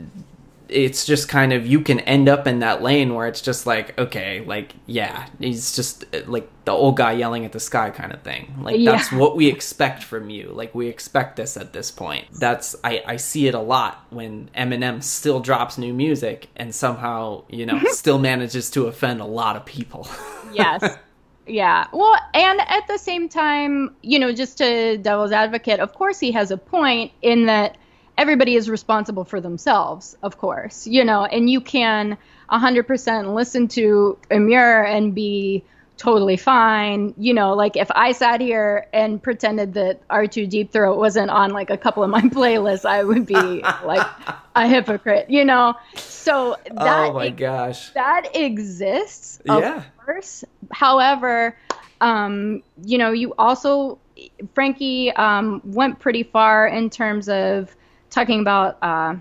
it's 0.73 1.05
just 1.05 1.29
kind 1.29 1.53
of 1.53 1.65
you 1.65 1.79
can 1.81 1.99
end 2.01 2.27
up 2.27 2.47
in 2.47 2.59
that 2.59 2.81
lane 2.81 3.13
where 3.13 3.27
it's 3.27 3.41
just 3.41 3.67
like 3.67 3.97
okay 3.99 4.43
like 4.45 4.73
yeah 4.87 5.27
he's 5.39 5.75
just 5.75 6.03
uh, 6.15 6.21
like 6.25 6.49
the 6.65 6.71
old 6.71 6.97
guy 6.97 7.11
yelling 7.11 7.45
at 7.45 7.51
the 7.51 7.59
sky 7.59 7.89
kind 7.89 8.13
of 8.13 8.21
thing. 8.21 8.55
Like 8.61 8.79
yeah. 8.79 8.91
that's 8.91 9.11
what 9.11 9.35
we 9.35 9.47
expect 9.47 10.01
from 10.01 10.29
you. 10.29 10.49
Like 10.49 10.73
we 10.73 10.87
expect 10.87 11.35
this 11.35 11.57
at 11.57 11.73
this 11.73 11.91
point. 11.91 12.25
That's 12.33 12.75
i 12.83 13.03
i 13.05 13.17
see 13.17 13.47
it 13.47 13.53
a 13.53 13.59
lot 13.59 14.05
when 14.09 14.49
eminem 14.55 15.03
still 15.03 15.39
drops 15.39 15.77
new 15.77 15.93
music 15.93 16.49
and 16.55 16.73
somehow 16.73 17.43
you 17.49 17.65
know 17.65 17.79
still 17.87 18.17
manages 18.17 18.69
to 18.71 18.87
offend 18.87 19.21
a 19.21 19.25
lot 19.25 19.55
of 19.55 19.65
people. 19.65 20.07
Yes. 20.53 20.99
Yeah. 21.47 21.87
Well 21.91 22.15
and 22.35 22.61
at 22.67 22.87
the 22.87 22.99
same 22.99 23.27
time 23.27 23.95
you 24.03 24.19
know 24.19 24.31
just 24.31 24.59
to 24.59 24.99
devil's 24.99 25.31
advocate 25.31 25.79
of 25.79 25.93
course 25.93 26.19
he 26.19 26.31
has 26.31 26.51
a 26.51 26.57
point 26.57 27.11
in 27.23 27.47
that 27.47 27.79
everybody 28.17 28.55
is 28.55 28.69
responsible 28.69 29.25
for 29.25 29.41
themselves, 29.41 30.17
of 30.23 30.37
course, 30.37 30.87
you 30.87 31.03
know, 31.03 31.25
and 31.25 31.49
you 31.49 31.61
can 31.61 32.17
100% 32.51 33.33
listen 33.33 33.67
to 33.69 34.17
Emmure 34.29 34.85
and 34.85 35.15
be 35.15 35.63
totally 35.97 36.37
fine. 36.37 37.13
You 37.17 37.33
know, 37.33 37.53
like 37.53 37.75
if 37.77 37.89
I 37.91 38.11
sat 38.11 38.41
here 38.41 38.87
and 38.93 39.21
pretended 39.21 39.73
that 39.75 40.07
R2 40.09 40.49
Deep 40.49 40.71
Throat 40.71 40.97
wasn't 40.97 41.29
on 41.29 41.51
like 41.51 41.69
a 41.69 41.77
couple 41.77 42.03
of 42.03 42.09
my 42.09 42.21
playlists, 42.37 42.85
I 42.85 43.03
would 43.03 43.25
be 43.25 43.61
like 43.83 44.05
a 44.55 44.67
hypocrite, 44.67 45.29
you 45.29 45.45
know? 45.45 45.75
So 45.95 46.57
that, 46.65 47.09
oh 47.09 47.13
my 47.13 47.29
gosh, 47.29 47.89
that 47.91 48.35
exists, 48.35 49.41
of 49.47 49.61
yeah. 49.61 49.83
course. 50.05 50.43
However, 50.71 51.57
um, 52.01 52.63
you 52.83 52.97
know, 52.97 53.11
you 53.11 53.33
also, 53.37 53.97
Frankie 54.53 55.11
um, 55.13 55.61
went 55.63 55.99
pretty 55.99 56.23
far 56.23 56.67
in 56.67 56.89
terms 56.89 57.29
of 57.29 57.75
talking 58.13 58.39
about 58.39 58.77
uh, 58.81 59.15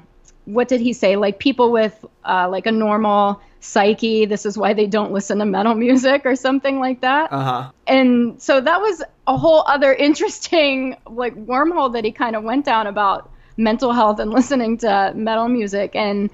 what 0.44 0.68
did 0.68 0.80
he 0.80 0.92
say? 0.92 1.16
Like 1.16 1.38
people 1.38 1.72
with 1.72 2.04
uh, 2.24 2.48
like 2.48 2.66
a 2.66 2.72
normal 2.72 3.40
psyche. 3.60 4.26
This 4.26 4.44
is 4.44 4.58
why 4.58 4.74
they 4.74 4.86
don't 4.86 5.12
listen 5.12 5.38
to 5.38 5.44
metal 5.44 5.74
music 5.74 6.22
or 6.26 6.36
something 6.36 6.78
like 6.78 7.00
that. 7.00 7.32
Uh-huh. 7.32 7.70
And 7.86 8.40
so 8.42 8.60
that 8.60 8.80
was 8.80 9.02
a 9.26 9.36
whole 9.36 9.64
other 9.66 9.92
interesting 10.08 10.96
like 11.08 11.34
wormhole 11.34 11.92
that 11.94 12.04
he 12.04 12.12
kind 12.12 12.36
of 12.36 12.42
went 12.42 12.64
down 12.64 12.86
about 12.86 13.30
mental 13.56 13.92
health 13.92 14.18
and 14.18 14.30
listening 14.38 14.78
to 14.78 15.12
metal 15.14 15.48
music 15.48 15.96
and. 15.96 16.30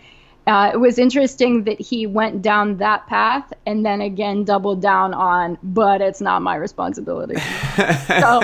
Uh, 0.47 0.71
it 0.73 0.79
was 0.79 0.99
interesting 0.99 1.65
that 1.65 1.79
he 1.79 2.07
went 2.07 2.41
down 2.41 2.79
that 2.79 3.07
path 3.07 3.53
and 3.67 3.85
then 3.85 4.01
again 4.01 4.45
doubled 4.45 4.81
down 4.81 5.13
on, 5.13 5.59
but 5.63 6.01
it's 6.01 6.23
not 6.23 6.41
my 6.41 6.57
responsibility. 6.57 7.35
so 8.07 8.41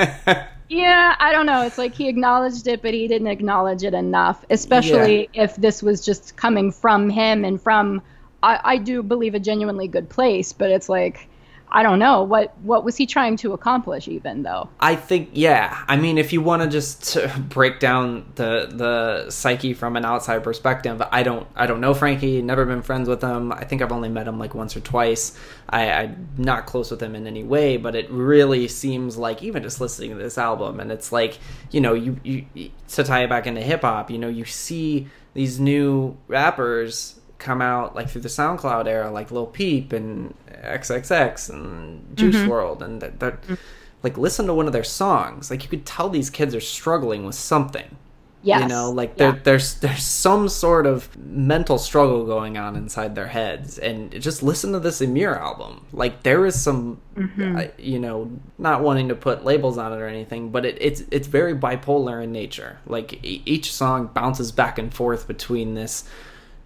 yeah, 0.68 1.14
I 1.18 1.32
don't 1.32 1.46
know. 1.46 1.62
It's 1.62 1.78
like 1.78 1.94
he 1.94 2.08
acknowledged 2.08 2.66
it, 2.66 2.82
but 2.82 2.94
he 2.94 3.06
didn't 3.08 3.28
acknowledge 3.28 3.82
it 3.82 3.94
enough, 3.94 4.44
especially 4.50 5.28
yeah. 5.32 5.44
if 5.44 5.56
this 5.56 5.82
was 5.82 6.04
just 6.04 6.36
coming 6.36 6.72
from 6.72 7.10
him 7.10 7.44
and 7.44 7.60
from, 7.60 8.02
I, 8.42 8.60
I 8.64 8.76
do 8.78 9.02
believe, 9.02 9.34
a 9.34 9.40
genuinely 9.40 9.88
good 9.88 10.08
place, 10.08 10.52
but 10.52 10.70
it's 10.70 10.88
like, 10.88 11.28
I 11.74 11.82
don't 11.82 11.98
know 11.98 12.22
what 12.22 12.56
what 12.58 12.84
was 12.84 12.96
he 12.96 13.04
trying 13.04 13.36
to 13.38 13.52
accomplish 13.52 14.06
even 14.06 14.44
though. 14.44 14.68
I 14.78 14.94
think 14.94 15.30
yeah. 15.32 15.84
I 15.88 15.96
mean 15.96 16.18
if 16.18 16.32
you 16.32 16.40
want 16.40 16.62
to 16.62 16.68
just 16.68 17.18
break 17.48 17.80
down 17.80 18.30
the 18.36 18.70
the 18.72 19.30
psyche 19.30 19.74
from 19.74 19.96
an 19.96 20.04
outside 20.04 20.44
perspective, 20.44 21.02
I 21.10 21.24
don't 21.24 21.48
I 21.56 21.66
don't 21.66 21.80
know 21.80 21.92
Frankie, 21.92 22.40
never 22.42 22.64
been 22.64 22.80
friends 22.80 23.08
with 23.08 23.20
him. 23.20 23.50
I 23.50 23.64
think 23.64 23.82
I've 23.82 23.90
only 23.90 24.08
met 24.08 24.28
him 24.28 24.38
like 24.38 24.54
once 24.54 24.76
or 24.76 24.80
twice. 24.80 25.36
I, 25.68 25.90
I'm 25.90 26.28
not 26.38 26.66
close 26.66 26.92
with 26.92 27.02
him 27.02 27.16
in 27.16 27.26
any 27.26 27.42
way, 27.42 27.76
but 27.76 27.96
it 27.96 28.08
really 28.08 28.68
seems 28.68 29.16
like 29.16 29.42
even 29.42 29.64
just 29.64 29.80
listening 29.80 30.10
to 30.10 30.16
this 30.16 30.38
album 30.38 30.78
and 30.78 30.92
it's 30.92 31.10
like, 31.10 31.40
you 31.72 31.80
know, 31.80 31.94
you, 31.94 32.20
you 32.22 32.70
to 32.90 33.02
tie 33.02 33.24
it 33.24 33.28
back 33.28 33.48
into 33.48 33.60
hip 33.60 33.80
hop, 33.80 34.12
you 34.12 34.18
know, 34.18 34.28
you 34.28 34.44
see 34.44 35.08
these 35.32 35.58
new 35.58 36.16
rappers 36.28 37.18
come 37.38 37.60
out 37.60 37.94
like 37.94 38.08
through 38.08 38.22
the 38.22 38.28
SoundCloud 38.28 38.86
era, 38.86 39.10
like 39.10 39.30
Lil 39.30 39.46
Peep 39.46 39.92
and 39.92 40.34
XXX 40.64 41.50
and 41.50 42.16
Juice 42.16 42.36
mm-hmm. 42.36 42.50
WRLD, 42.50 42.82
and 42.82 43.00
that, 43.00 43.20
that 43.20 43.42
mm-hmm. 43.42 43.54
like 44.02 44.18
listen 44.18 44.46
to 44.46 44.54
one 44.54 44.66
of 44.66 44.72
their 44.72 44.84
songs, 44.84 45.50
like 45.50 45.62
you 45.62 45.68
could 45.68 45.86
tell 45.86 46.08
these 46.08 46.30
kids 46.30 46.54
are 46.54 46.60
struggling 46.60 47.24
with 47.24 47.34
something. 47.34 47.96
Yes. 48.42 48.60
You 48.60 48.68
know, 48.68 48.90
like 48.90 49.14
yeah. 49.16 49.38
there's 49.42 49.76
there's 49.76 50.02
some 50.02 50.50
sort 50.50 50.86
of 50.86 51.16
mental 51.16 51.78
struggle 51.78 52.26
going 52.26 52.58
on 52.58 52.76
inside 52.76 53.14
their 53.14 53.28
heads, 53.28 53.78
and 53.78 54.12
just 54.20 54.42
listen 54.42 54.72
to 54.72 54.80
this 54.80 55.00
Emmure 55.00 55.40
album. 55.40 55.86
Like 55.94 56.24
there 56.24 56.44
is 56.44 56.60
some, 56.60 57.00
mm-hmm. 57.16 57.56
uh, 57.56 57.64
you 57.78 57.98
know, 57.98 58.30
not 58.58 58.82
wanting 58.82 59.08
to 59.08 59.14
put 59.14 59.46
labels 59.46 59.78
on 59.78 59.94
it 59.94 59.96
or 59.96 60.06
anything, 60.06 60.50
but 60.50 60.66
it, 60.66 60.76
it's 60.78 61.04
it's 61.10 61.26
very 61.26 61.54
bipolar 61.54 62.22
in 62.22 62.32
nature. 62.32 62.80
Like 62.86 63.18
each 63.22 63.72
song 63.72 64.10
bounces 64.12 64.52
back 64.52 64.78
and 64.78 64.92
forth 64.92 65.26
between 65.26 65.72
this 65.72 66.04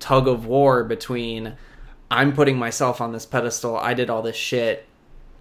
tug 0.01 0.27
of 0.27 0.47
war 0.47 0.85
between 0.85 1.55
I'm 2.11 2.33
putting 2.33 2.59
myself 2.59 3.01
on 3.01 3.13
this 3.13 3.27
pedestal, 3.27 3.77
I 3.77 3.95
did 3.95 4.11
all 4.11 4.23
this 4.23 4.37
shit. 4.37 4.87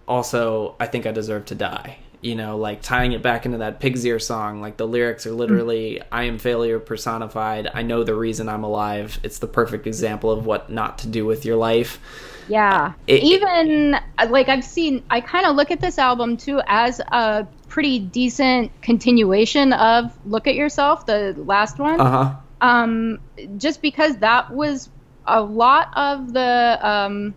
Also, 0.06 0.74
I 0.80 0.86
think 0.86 1.06
I 1.06 1.12
deserve 1.12 1.46
to 1.46 1.54
die. 1.54 1.98
You 2.20 2.34
know, 2.34 2.56
like 2.56 2.82
tying 2.82 3.12
it 3.12 3.22
back 3.22 3.46
into 3.46 3.58
that 3.58 3.78
Pig's 3.78 4.04
Ear 4.04 4.18
song, 4.18 4.60
like 4.60 4.76
the 4.76 4.88
lyrics 4.88 5.24
are 5.24 5.32
literally 5.32 6.02
I 6.10 6.24
am 6.24 6.38
failure 6.38 6.80
personified. 6.80 7.68
I 7.72 7.82
know 7.82 8.02
the 8.02 8.14
reason 8.14 8.48
I'm 8.48 8.64
alive. 8.64 9.20
It's 9.22 9.38
the 9.38 9.46
perfect 9.46 9.86
example 9.86 10.32
of 10.32 10.44
what 10.44 10.68
not 10.68 10.98
to 10.98 11.08
do 11.08 11.24
with 11.24 11.44
your 11.44 11.56
life. 11.56 12.00
Yeah. 12.48 12.94
It, 13.06 13.22
Even 13.22 13.96
like 14.30 14.48
I've 14.48 14.64
seen 14.64 15.04
I 15.10 15.20
kind 15.20 15.46
of 15.46 15.54
look 15.54 15.70
at 15.70 15.80
this 15.80 15.96
album 15.96 16.36
too 16.36 16.60
as 16.66 16.98
a 16.98 17.46
pretty 17.68 18.00
decent 18.00 18.72
continuation 18.82 19.72
of 19.74 20.10
Look 20.26 20.48
at 20.48 20.56
Yourself, 20.56 21.06
the 21.06 21.34
last 21.36 21.78
one. 21.78 22.00
Uh-huh 22.00 22.34
um, 22.60 23.20
just 23.56 23.82
because 23.82 24.16
that 24.18 24.50
was 24.50 24.88
a 25.28 25.42
lot 25.42 25.90
of 25.96 26.32
the 26.32 26.78
um, 26.82 27.34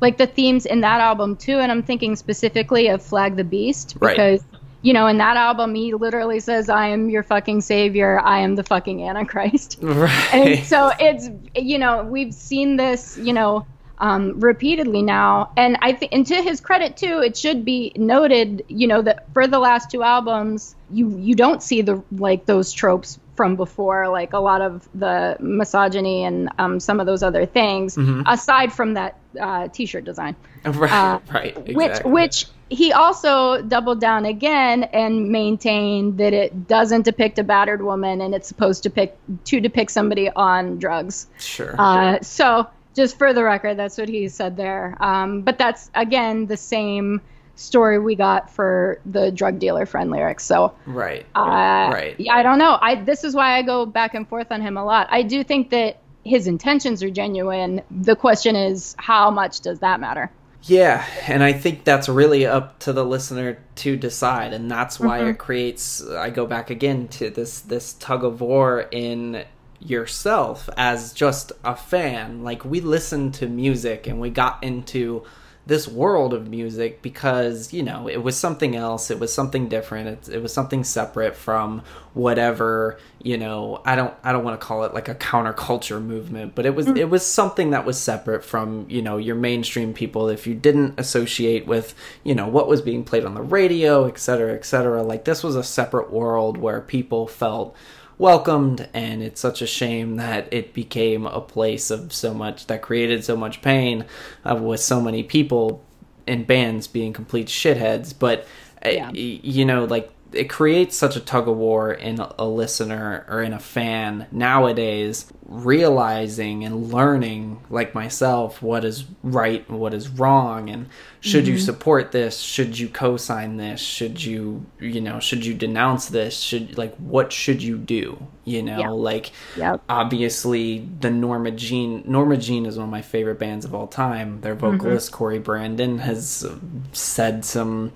like 0.00 0.18
the 0.18 0.26
themes 0.26 0.66
in 0.66 0.80
that 0.80 1.00
album 1.00 1.36
too. 1.36 1.58
And 1.58 1.70
I'm 1.70 1.82
thinking 1.82 2.16
specifically 2.16 2.88
of 2.88 3.02
Flag 3.02 3.36
the 3.36 3.44
Beast 3.44 3.98
because. 3.98 4.40
Right. 4.40 4.50
You 4.82 4.92
know, 4.92 5.06
in 5.06 5.16
that 5.16 5.38
album, 5.38 5.74
he 5.74 5.94
literally 5.94 6.40
says, 6.40 6.68
"I 6.68 6.88
am 6.88 7.08
your 7.08 7.22
fucking 7.22 7.62
savior. 7.62 8.20
I 8.20 8.40
am 8.40 8.54
the 8.54 8.62
fucking 8.62 9.02
Antichrist." 9.02 9.78
Right. 9.82 10.34
And 10.34 10.66
so 10.66 10.92
it's, 11.00 11.30
you 11.56 11.78
know, 11.78 12.04
we've 12.04 12.34
seen 12.34 12.76
this, 12.76 13.16
you 13.16 13.32
know, 13.32 13.64
um, 13.98 14.38
repeatedly 14.40 15.02
now. 15.02 15.52
And 15.56 15.78
I 15.80 15.92
think, 15.92 16.12
and 16.12 16.26
to 16.26 16.42
his 16.42 16.60
credit 16.60 16.96
too, 16.96 17.22
it 17.24 17.36
should 17.36 17.64
be 17.64 17.92
noted, 17.96 18.64
you 18.68 18.86
know, 18.86 19.02
that 19.02 19.32
for 19.32 19.46
the 19.46 19.58
last 19.58 19.90
two 19.90 20.02
albums, 20.02 20.74
you 20.90 21.16
you 21.18 21.34
don't 21.34 21.62
see 21.62 21.82
the 21.82 22.02
like 22.12 22.46
those 22.46 22.72
tropes 22.72 23.18
from 23.34 23.56
before, 23.56 24.08
like 24.08 24.32
a 24.32 24.38
lot 24.38 24.60
of 24.60 24.88
the 24.94 25.36
misogyny 25.40 26.24
and 26.24 26.48
um, 26.58 26.78
some 26.80 27.00
of 27.00 27.06
those 27.06 27.22
other 27.22 27.46
things, 27.46 27.96
mm-hmm. 27.96 28.22
aside 28.26 28.72
from 28.72 28.94
that 28.94 29.18
uh, 29.40 29.68
T-shirt 29.68 30.04
design. 30.04 30.36
Right, 30.64 30.90
uh, 30.90 31.18
right. 31.32 31.56
Exactly. 31.66 31.74
Which, 31.74 32.02
which 32.04 32.46
he 32.70 32.92
also 32.92 33.62
doubled 33.62 34.00
down 34.00 34.24
again 34.24 34.84
and 34.84 35.28
maintained 35.30 36.18
that 36.18 36.32
it 36.32 36.66
doesn't 36.66 37.02
depict 37.02 37.38
a 37.38 37.44
battered 37.44 37.82
woman 37.82 38.20
and 38.20 38.34
it's 38.34 38.48
supposed 38.48 38.82
to 38.84 38.90
pick 38.90 39.16
to 39.44 39.60
depict 39.60 39.90
somebody 39.90 40.30
on 40.30 40.78
drugs. 40.78 41.26
Sure. 41.38 41.74
Uh, 41.78 42.20
so, 42.20 42.66
just 42.94 43.18
for 43.18 43.32
the 43.32 43.42
record, 43.42 43.76
that's 43.76 43.98
what 43.98 44.08
he 44.08 44.28
said 44.28 44.56
there. 44.56 44.96
Um, 45.00 45.42
but 45.42 45.58
that's 45.58 45.90
again 45.94 46.46
the 46.46 46.56
same 46.56 47.20
story 47.56 47.98
we 47.98 48.14
got 48.14 48.50
for 48.50 49.00
the 49.06 49.30
drug 49.30 49.58
dealer 49.58 49.86
friend 49.86 50.10
lyrics. 50.10 50.44
So 50.44 50.74
right, 50.86 51.24
uh, 51.34 51.90
right. 51.92 52.16
I 52.30 52.42
don't 52.42 52.58
know. 52.58 52.78
I 52.80 52.96
this 52.96 53.24
is 53.24 53.34
why 53.34 53.56
I 53.56 53.62
go 53.62 53.86
back 53.86 54.14
and 54.14 54.28
forth 54.28 54.50
on 54.50 54.60
him 54.60 54.76
a 54.76 54.84
lot. 54.84 55.08
I 55.10 55.22
do 55.22 55.44
think 55.44 55.70
that 55.70 56.00
his 56.24 56.46
intentions 56.46 57.02
are 57.02 57.10
genuine. 57.10 57.82
The 57.90 58.16
question 58.16 58.56
is, 58.56 58.96
how 58.98 59.30
much 59.30 59.60
does 59.60 59.80
that 59.80 60.00
matter? 60.00 60.30
Yeah, 60.62 61.04
and 61.26 61.42
I 61.44 61.52
think 61.52 61.84
that's 61.84 62.08
really 62.08 62.46
up 62.46 62.78
to 62.80 62.94
the 62.94 63.04
listener 63.04 63.58
to 63.76 63.96
decide, 63.96 64.54
and 64.54 64.70
that's 64.70 64.98
why 64.98 65.20
mm-hmm. 65.20 65.30
it 65.30 65.38
creates. 65.38 66.02
I 66.06 66.30
go 66.30 66.46
back 66.46 66.70
again 66.70 67.08
to 67.08 67.28
this 67.28 67.60
this 67.60 67.92
tug 67.94 68.24
of 68.24 68.40
war 68.40 68.88
in 68.90 69.44
yourself 69.78 70.70
as 70.76 71.12
just 71.12 71.52
a 71.62 71.76
fan. 71.76 72.42
Like 72.42 72.64
we 72.64 72.80
listened 72.80 73.34
to 73.34 73.46
music 73.46 74.06
and 74.06 74.20
we 74.20 74.30
got 74.30 74.62
into 74.64 75.24
this 75.66 75.88
world 75.88 76.34
of 76.34 76.48
music 76.48 77.00
because 77.00 77.72
you 77.72 77.82
know 77.82 78.06
it 78.06 78.22
was 78.22 78.36
something 78.36 78.76
else 78.76 79.10
it 79.10 79.18
was 79.18 79.32
something 79.32 79.68
different 79.68 80.28
it, 80.28 80.34
it 80.34 80.42
was 80.42 80.52
something 80.52 80.84
separate 80.84 81.34
from 81.34 81.82
whatever 82.12 82.98
you 83.22 83.38
know 83.38 83.80
i 83.86 83.96
don't 83.96 84.12
i 84.22 84.30
don't 84.30 84.44
want 84.44 84.58
to 84.58 84.64
call 84.64 84.84
it 84.84 84.92
like 84.92 85.08
a 85.08 85.14
counterculture 85.14 86.02
movement 86.02 86.54
but 86.54 86.66
it 86.66 86.74
was 86.74 86.86
mm. 86.86 86.98
it 86.98 87.06
was 87.06 87.24
something 87.24 87.70
that 87.70 87.86
was 87.86 87.98
separate 87.98 88.44
from 88.44 88.84
you 88.90 89.00
know 89.00 89.16
your 89.16 89.36
mainstream 89.36 89.94
people 89.94 90.28
if 90.28 90.46
you 90.46 90.54
didn't 90.54 90.98
associate 90.98 91.66
with 91.66 91.94
you 92.24 92.34
know 92.34 92.46
what 92.46 92.68
was 92.68 92.82
being 92.82 93.02
played 93.02 93.24
on 93.24 93.34
the 93.34 93.42
radio 93.42 94.04
et 94.04 94.18
cetera 94.18 94.52
et 94.54 94.64
cetera 94.66 95.02
like 95.02 95.24
this 95.24 95.42
was 95.42 95.56
a 95.56 95.64
separate 95.64 96.12
world 96.12 96.58
where 96.58 96.82
people 96.82 97.26
felt 97.26 97.74
welcomed 98.18 98.88
and 98.94 99.22
it's 99.22 99.40
such 99.40 99.60
a 99.60 99.66
shame 99.66 100.16
that 100.16 100.52
it 100.52 100.72
became 100.72 101.26
a 101.26 101.40
place 101.40 101.90
of 101.90 102.12
so 102.12 102.32
much 102.32 102.66
that 102.66 102.82
created 102.82 103.24
so 103.24 103.36
much 103.36 103.60
pain 103.60 104.04
uh, 104.44 104.54
with 104.54 104.80
so 104.80 105.00
many 105.00 105.22
people 105.22 105.84
and 106.26 106.46
bands 106.46 106.86
being 106.86 107.12
complete 107.12 107.48
shitheads 107.48 108.14
but 108.16 108.46
uh, 108.84 108.88
yeah. 108.88 109.10
you 109.12 109.64
know 109.64 109.84
like 109.84 110.10
it 110.34 110.50
creates 110.50 110.96
such 110.96 111.16
a 111.16 111.20
tug 111.20 111.48
of 111.48 111.56
war 111.56 111.92
in 111.92 112.18
a 112.18 112.46
listener 112.46 113.24
or 113.28 113.42
in 113.42 113.52
a 113.52 113.58
fan 113.58 114.26
nowadays 114.32 115.32
realizing 115.46 116.64
and 116.64 116.92
learning 116.92 117.62
like 117.68 117.94
myself 117.94 118.62
what 118.62 118.84
is 118.84 119.04
right 119.22 119.68
and 119.68 119.78
what 119.78 119.92
is 119.92 120.08
wrong 120.08 120.70
and 120.70 120.88
should 121.20 121.44
mm-hmm. 121.44 121.52
you 121.52 121.58
support 121.58 122.12
this 122.12 122.40
should 122.40 122.78
you 122.78 122.88
co-sign 122.88 123.56
this 123.56 123.80
should 123.80 124.22
you 124.22 124.64
you 124.80 125.00
know 125.00 125.20
should 125.20 125.44
you 125.44 125.52
denounce 125.52 126.08
this 126.08 126.38
should 126.38 126.78
like 126.78 126.94
what 126.96 127.30
should 127.30 127.62
you 127.62 127.76
do 127.76 128.26
you 128.44 128.62
know 128.62 128.78
yeah. 128.78 128.88
like 128.88 129.32
yep. 129.56 129.82
obviously 129.88 130.88
the 131.00 131.10
norma 131.10 131.50
jean 131.50 132.02
norma 132.06 132.36
jean 132.36 132.64
is 132.64 132.78
one 132.78 132.84
of 132.84 132.90
my 132.90 133.02
favorite 133.02 133.38
bands 133.38 133.64
of 133.66 133.74
all 133.74 133.86
time 133.86 134.40
their 134.40 134.54
vocalist 134.54 135.08
mm-hmm. 135.08 135.16
cory 135.16 135.38
brandan 135.38 135.98
has 135.98 136.46
said 136.92 137.44
some 137.44 137.92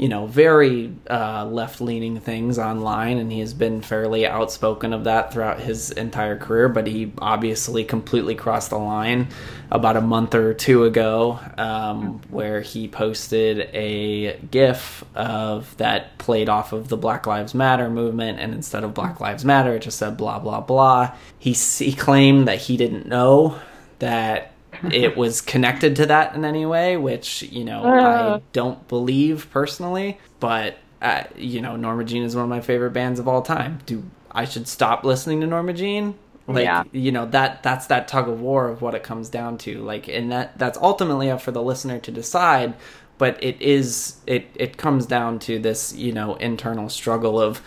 you 0.00 0.08
know, 0.08 0.26
very 0.26 0.94
uh, 1.10 1.44
left 1.44 1.82
leaning 1.82 2.20
things 2.20 2.58
online, 2.58 3.18
and 3.18 3.30
he 3.30 3.40
has 3.40 3.52
been 3.52 3.82
fairly 3.82 4.26
outspoken 4.26 4.94
of 4.94 5.04
that 5.04 5.30
throughout 5.30 5.60
his 5.60 5.90
entire 5.90 6.38
career. 6.38 6.70
But 6.70 6.86
he 6.86 7.12
obviously 7.18 7.84
completely 7.84 8.34
crossed 8.34 8.70
the 8.70 8.78
line 8.78 9.28
about 9.70 9.98
a 9.98 10.00
month 10.00 10.34
or 10.34 10.54
two 10.54 10.84
ago, 10.84 11.38
um, 11.58 12.22
where 12.30 12.62
he 12.62 12.88
posted 12.88 13.68
a 13.74 14.38
GIF 14.50 15.04
of 15.14 15.76
that 15.76 16.16
played 16.16 16.48
off 16.48 16.72
of 16.72 16.88
the 16.88 16.96
Black 16.96 17.26
Lives 17.26 17.52
Matter 17.52 17.90
movement, 17.90 18.40
and 18.40 18.54
instead 18.54 18.84
of 18.84 18.94
Black 18.94 19.20
Lives 19.20 19.44
Matter, 19.44 19.74
it 19.74 19.82
just 19.82 19.98
said 19.98 20.16
blah 20.16 20.38
blah 20.38 20.62
blah. 20.62 21.14
He 21.38 21.52
he 21.52 21.92
claimed 21.92 22.48
that 22.48 22.56
he 22.58 22.78
didn't 22.78 23.06
know 23.06 23.60
that 23.98 24.49
it 24.84 25.16
was 25.16 25.40
connected 25.40 25.96
to 25.96 26.06
that 26.06 26.34
in 26.34 26.44
any 26.44 26.66
way, 26.66 26.96
which 26.96 27.42
you 27.42 27.64
know 27.64 27.84
uh. 27.84 28.38
I 28.38 28.42
don't 28.52 28.86
believe 28.88 29.48
personally. 29.50 30.18
But 30.38 30.78
uh, 31.02 31.24
you 31.36 31.60
know, 31.60 31.76
Norma 31.76 32.04
Jean 32.04 32.22
is 32.22 32.34
one 32.34 32.44
of 32.44 32.50
my 32.50 32.60
favorite 32.60 32.90
bands 32.90 33.20
of 33.20 33.28
all 33.28 33.42
time. 33.42 33.80
Do 33.86 34.02
I 34.30 34.44
should 34.44 34.68
stop 34.68 35.04
listening 35.04 35.40
to 35.40 35.46
Norma 35.46 35.72
Jean? 35.72 36.14
Like 36.46 36.64
yeah. 36.64 36.84
you 36.92 37.12
know 37.12 37.26
that 37.26 37.62
that's 37.62 37.86
that 37.86 38.08
tug 38.08 38.28
of 38.28 38.40
war 38.40 38.68
of 38.68 38.82
what 38.82 38.94
it 38.94 39.02
comes 39.02 39.28
down 39.28 39.58
to. 39.58 39.78
Like, 39.78 40.08
and 40.08 40.32
that 40.32 40.58
that's 40.58 40.78
ultimately 40.78 41.30
up 41.30 41.40
for 41.40 41.52
the 41.52 41.62
listener 41.62 41.98
to 42.00 42.10
decide. 42.10 42.74
But 43.18 43.42
it 43.42 43.60
is 43.60 44.16
it 44.26 44.46
it 44.54 44.76
comes 44.76 45.06
down 45.06 45.38
to 45.40 45.58
this 45.58 45.94
you 45.94 46.12
know 46.12 46.34
internal 46.36 46.88
struggle 46.88 47.40
of. 47.40 47.62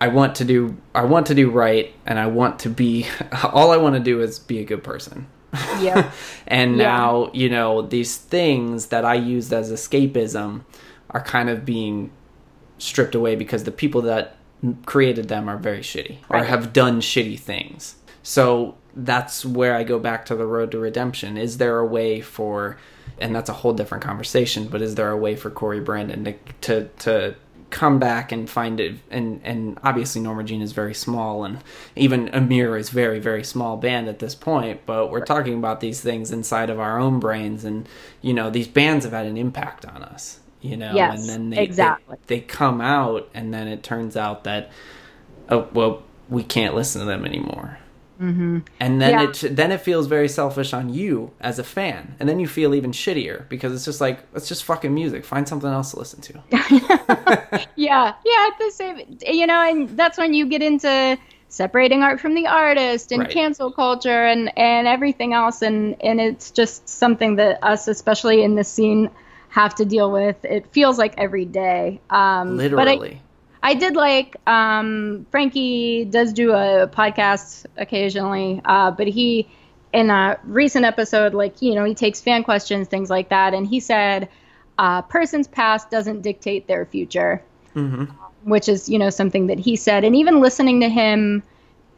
I 0.00 0.08
want 0.08 0.34
to 0.36 0.44
do 0.44 0.76
I 0.94 1.04
want 1.04 1.26
to 1.28 1.34
do 1.34 1.50
right 1.50 1.94
and 2.04 2.18
I 2.18 2.26
want 2.26 2.58
to 2.60 2.68
be 2.68 3.06
all 3.44 3.70
I 3.70 3.76
want 3.76 3.94
to 3.94 4.00
do 4.00 4.20
is 4.20 4.38
be 4.38 4.58
a 4.58 4.64
good 4.64 4.82
person. 4.82 5.28
Yeah. 5.80 6.10
and 6.46 6.76
yeah. 6.76 6.84
now, 6.84 7.30
you 7.32 7.48
know, 7.48 7.82
these 7.82 8.16
things 8.16 8.86
that 8.86 9.04
I 9.04 9.14
used 9.14 9.52
as 9.52 9.72
escapism 9.72 10.64
are 11.10 11.22
kind 11.22 11.48
of 11.48 11.64
being 11.64 12.10
stripped 12.78 13.14
away 13.14 13.36
because 13.36 13.64
the 13.64 13.72
people 13.72 14.02
that 14.02 14.36
created 14.86 15.28
them 15.28 15.48
are 15.48 15.58
very 15.58 15.80
shitty 15.80 16.18
right. 16.28 16.42
or 16.42 16.44
have 16.44 16.72
done 16.72 17.00
shitty 17.00 17.38
things. 17.38 17.96
So 18.22 18.76
that's 18.96 19.44
where 19.44 19.74
I 19.76 19.84
go 19.84 19.98
back 19.98 20.24
to 20.26 20.36
the 20.36 20.46
road 20.46 20.70
to 20.72 20.78
redemption. 20.78 21.36
Is 21.36 21.58
there 21.58 21.78
a 21.78 21.86
way 21.86 22.20
for 22.20 22.76
and 23.18 23.34
that's 23.34 23.48
a 23.48 23.52
whole 23.52 23.72
different 23.72 24.02
conversation, 24.02 24.66
but 24.66 24.82
is 24.82 24.96
there 24.96 25.10
a 25.10 25.16
way 25.16 25.36
for 25.36 25.50
Cory 25.50 25.80
Brandan 25.80 26.24
to 26.24 26.34
to, 26.62 26.88
to 27.00 27.34
come 27.70 27.98
back 27.98 28.30
and 28.30 28.48
find 28.48 28.78
it 28.78 28.94
and 29.10 29.40
and 29.42 29.78
obviously 29.82 30.20
Norma 30.20 30.44
Jean 30.44 30.62
is 30.62 30.72
very 30.72 30.94
small 30.94 31.44
and 31.44 31.58
even 31.96 32.28
Emmure 32.28 32.78
is 32.78 32.90
very 32.90 33.18
very 33.18 33.42
small 33.42 33.76
band 33.76 34.08
at 34.08 34.20
this 34.20 34.34
point 34.34 34.80
but 34.86 35.10
we're 35.10 35.24
talking 35.24 35.54
about 35.54 35.80
these 35.80 36.00
things 36.00 36.30
inside 36.30 36.70
of 36.70 36.78
our 36.78 36.98
own 36.98 37.18
brains 37.18 37.64
and 37.64 37.88
you 38.22 38.32
know 38.32 38.50
these 38.50 38.68
bands 38.68 39.04
have 39.04 39.12
had 39.12 39.26
an 39.26 39.36
impact 39.36 39.84
on 39.86 40.02
us 40.02 40.40
you 40.60 40.76
know 40.76 40.94
yes, 40.94 41.18
and 41.18 41.28
then 41.28 41.50
they, 41.50 41.62
exactly. 41.62 42.16
they, 42.26 42.36
they 42.36 42.40
come 42.40 42.80
out 42.80 43.28
and 43.34 43.52
then 43.52 43.66
it 43.66 43.82
turns 43.82 44.16
out 44.16 44.44
that 44.44 44.70
oh 45.48 45.68
well 45.72 46.02
we 46.28 46.42
can't 46.42 46.74
listen 46.74 47.00
to 47.00 47.06
them 47.06 47.24
anymore 47.24 47.78
Mm-hmm. 48.24 48.58
And 48.80 49.00
then 49.00 49.10
yeah. 49.10 49.30
it 49.30 49.56
then 49.56 49.72
it 49.72 49.80
feels 49.80 50.06
very 50.06 50.28
selfish 50.28 50.72
on 50.72 50.92
you 50.92 51.32
as 51.40 51.58
a 51.58 51.64
fan, 51.64 52.14
and 52.18 52.28
then 52.28 52.40
you 52.40 52.48
feel 52.48 52.74
even 52.74 52.92
shittier 52.92 53.48
because 53.48 53.74
it's 53.74 53.84
just 53.84 54.00
like 54.00 54.20
it's 54.34 54.48
just 54.48 54.64
fucking 54.64 54.94
music. 54.94 55.24
Find 55.24 55.46
something 55.46 55.70
else 55.70 55.90
to 55.90 55.98
listen 55.98 56.20
to. 56.22 56.42
yeah, 57.76 58.14
yeah, 58.24 58.50
the 58.58 58.70
same. 58.72 59.18
You 59.26 59.46
know, 59.46 59.60
and 59.60 59.90
that's 59.90 60.16
when 60.16 60.32
you 60.32 60.46
get 60.46 60.62
into 60.62 61.18
separating 61.48 62.02
art 62.02 62.20
from 62.20 62.34
the 62.34 62.46
artist 62.46 63.12
and 63.12 63.22
right. 63.22 63.30
cancel 63.30 63.70
culture 63.70 64.24
and 64.24 64.56
and 64.58 64.86
everything 64.86 65.34
else, 65.34 65.62
and 65.62 66.00
and 66.02 66.20
it's 66.20 66.50
just 66.50 66.88
something 66.88 67.36
that 67.36 67.58
us, 67.62 67.88
especially 67.88 68.42
in 68.42 68.54
this 68.54 68.68
scene, 68.68 69.10
have 69.50 69.74
to 69.76 69.84
deal 69.84 70.10
with. 70.10 70.44
It 70.44 70.66
feels 70.72 70.98
like 70.98 71.14
every 71.18 71.44
day. 71.44 72.00
Um, 72.10 72.56
Literally. 72.56 73.20
I 73.64 73.72
did 73.72 73.96
like 73.96 74.36
um, 74.46 75.26
Frankie 75.30 76.04
does 76.04 76.34
do 76.34 76.52
a 76.52 76.86
podcast 76.86 77.64
occasionally, 77.78 78.60
uh, 78.66 78.90
but 78.90 79.08
he 79.08 79.48
in 79.94 80.10
a 80.10 80.38
recent 80.44 80.84
episode, 80.84 81.32
like 81.32 81.62
you 81.62 81.74
know, 81.74 81.84
he 81.84 81.94
takes 81.94 82.20
fan 82.20 82.44
questions, 82.44 82.88
things 82.88 83.08
like 83.08 83.30
that, 83.30 83.54
and 83.54 83.66
he 83.66 83.80
said, 83.80 84.28
"A 84.78 85.02
person's 85.02 85.48
past 85.48 85.90
doesn't 85.90 86.20
dictate 86.20 86.66
their 86.66 86.84
future," 86.84 87.42
mm-hmm. 87.74 88.04
which 88.42 88.68
is 88.68 88.86
you 88.90 88.98
know 88.98 89.08
something 89.08 89.46
that 89.46 89.58
he 89.58 89.76
said, 89.76 90.04
and 90.04 90.14
even 90.14 90.40
listening 90.40 90.80
to 90.82 90.88
him. 90.88 91.42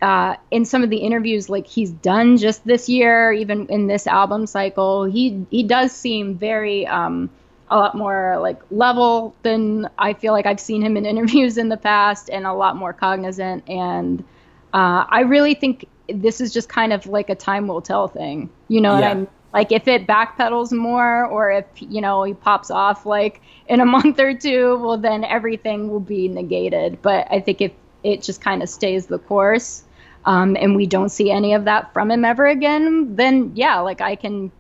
Uh, 0.03 0.37
in 0.51 0.67
some 0.67 0.85
of 0.85 0.91
the 0.91 0.99
interviews 0.99 1.49
like 1.49 1.67
he's 1.67 1.91
done 1.91 2.37
just 2.37 2.65
this 2.67 2.87
year, 2.87 3.33
even 3.33 3.67
in 3.69 3.87
this 3.87 4.07
album 4.07 4.47
cycle, 4.47 5.05
he 5.05 5.47
he 5.51 5.63
does 5.63 5.91
seem 5.91 6.37
very 6.37 6.87
um, 6.87 7.31
a 7.69 7.77
lot 7.77 7.95
more 7.95 8.39
like 8.41 8.61
level 8.71 9.35
than 9.43 9.89
I 9.99 10.13
feel 10.13 10.33
like 10.33 10.47
I've 10.47 10.61
seen 10.61 10.83
him 10.83 10.97
in 10.97 11.07
interviews 11.13 11.59
in 11.59 11.69
the 11.69 11.77
past, 11.77 12.31
and 12.31 12.47
a 12.47 12.53
lot 12.53 12.77
more 12.77 12.93
cognizant. 12.93 13.69
And 13.69 14.21
uh, 14.73 15.05
I 15.09 15.21
really 15.21 15.55
think 15.55 15.87
this 16.09 16.41
is 16.41 16.53
just 16.53 16.69
kind 16.69 16.93
of 16.93 17.07
like 17.07 17.31
a 17.31 17.35
time 17.35 17.67
will 17.67 17.83
tell 17.83 18.09
thing. 18.09 18.51
You 18.69 18.81
know 18.81 18.99
yeah. 18.99 19.01
what 19.01 19.17
I'm 19.17 19.29
like? 19.53 19.73
If 19.73 19.89
it 19.89 20.07
backpedals 20.07 20.73
more, 20.73 21.27
or 21.27 21.51
if 21.51 21.67
you 21.79 22.01
know 22.01 22.23
he 22.23 22.35
pops 22.35 22.71
off 22.71 23.07
like 23.07 23.41
in 23.69 23.81
a 23.81 23.87
month 23.97 24.19
or 24.21 24.35
two, 24.35 24.79
well 24.79 24.99
then 24.99 25.25
everything 25.25 25.91
will 25.91 26.01
be 26.01 26.29
negated. 26.29 27.03
But 27.03 27.27
I 27.31 27.41
think 27.41 27.61
if 27.61 27.73
it 28.03 28.23
just 28.23 28.41
kind 28.41 28.63
of 28.63 28.69
stays 28.69 29.07
the 29.07 29.19
course. 29.19 29.83
Um, 30.25 30.57
and 30.59 30.75
we 30.75 30.87
don't 30.87 31.11
see 31.11 31.31
any 31.31 31.55
of 31.55 31.67
that 31.67 31.93
from 31.93 32.11
him 32.11 32.25
ever 32.25 32.47
again, 32.47 33.15
then 33.15 33.53
yeah, 33.55 33.79
like 33.79 34.01
I 34.01 34.17
can 34.17 34.51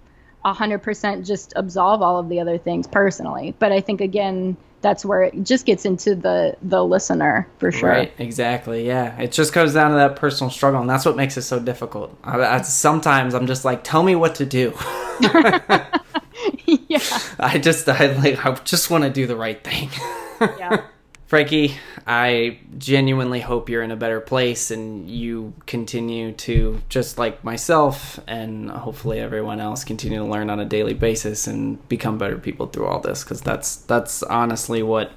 100% 0.55 1.27
just 1.27 1.53
absolve 1.57 2.03
all 2.03 2.19
of 2.19 2.29
the 2.29 2.41
other 2.41 2.59
things 2.59 2.87
personally. 2.87 3.55
But 3.59 3.73
I 3.73 3.81
think 3.81 4.01
again, 4.01 4.57
that's 4.81 5.05
where 5.05 5.25
it 5.25 5.43
just 5.43 5.67
gets 5.67 5.85
into 5.85 6.15
the 6.15 6.57
the 6.63 6.85
listener 6.85 7.49
for 7.59 7.73
sure. 7.73 7.88
Right, 7.88 8.13
exactly. 8.19 8.87
Yeah, 8.87 9.19
it 9.21 9.33
just 9.33 9.53
comes 9.53 9.75
down 9.75 9.90
to 9.90 9.97
that 9.97 10.17
personal 10.17 10.51
struggle, 10.51 10.81
and 10.81 10.88
that's 10.88 11.05
what 11.05 11.17
makes 11.17 11.37
it 11.37 11.42
so 11.42 11.59
difficult. 11.59 12.17
I, 12.23 12.40
I, 12.40 12.61
sometimes 12.63 13.35
I'm 13.35 13.47
just 13.47 13.65
like, 13.65 13.83
tell 13.83 14.03
me 14.03 14.15
what 14.15 14.37
to 14.37 14.47
do. 14.47 14.75
yeah. 16.67 17.01
I 17.38 17.59
just 17.61 17.88
I 17.88 18.13
like 18.13 18.44
I 18.44 18.55
just 18.65 18.90
want 18.90 19.05
to 19.05 19.11
do 19.11 19.27
the 19.27 19.37
right 19.37 19.63
thing. 19.63 19.90
yeah. 20.59 20.83
Frankie, 21.27 21.74
I 22.06 22.60
genuinely 22.79 23.40
hope 23.40 23.68
you're 23.68 23.83
in 23.83 23.90
a 23.90 23.96
better 23.96 24.20
place 24.20 24.70
and 24.70 25.10
you 25.10 25.54
continue 25.66 26.31
to, 26.33 26.81
just 26.88 27.18
like 27.18 27.42
myself 27.42 28.20
and 28.29 28.70
hopefully 28.70 29.18
everyone 29.18 29.58
else, 29.58 29.83
continue 29.83 30.18
to 30.18 30.24
learn 30.24 30.50
on 30.50 30.60
a 30.60 30.64
daily 30.64 30.94
basis 30.94 31.48
and 31.48 31.87
become 31.88 32.16
better 32.16 32.38
people 32.38 32.68
through 32.68 32.87
all 32.87 33.00
this. 33.00 33.24
Because 33.24 33.40
that's 33.40 33.77
that's 33.77 34.22
honestly 34.22 34.85
what 34.85 35.10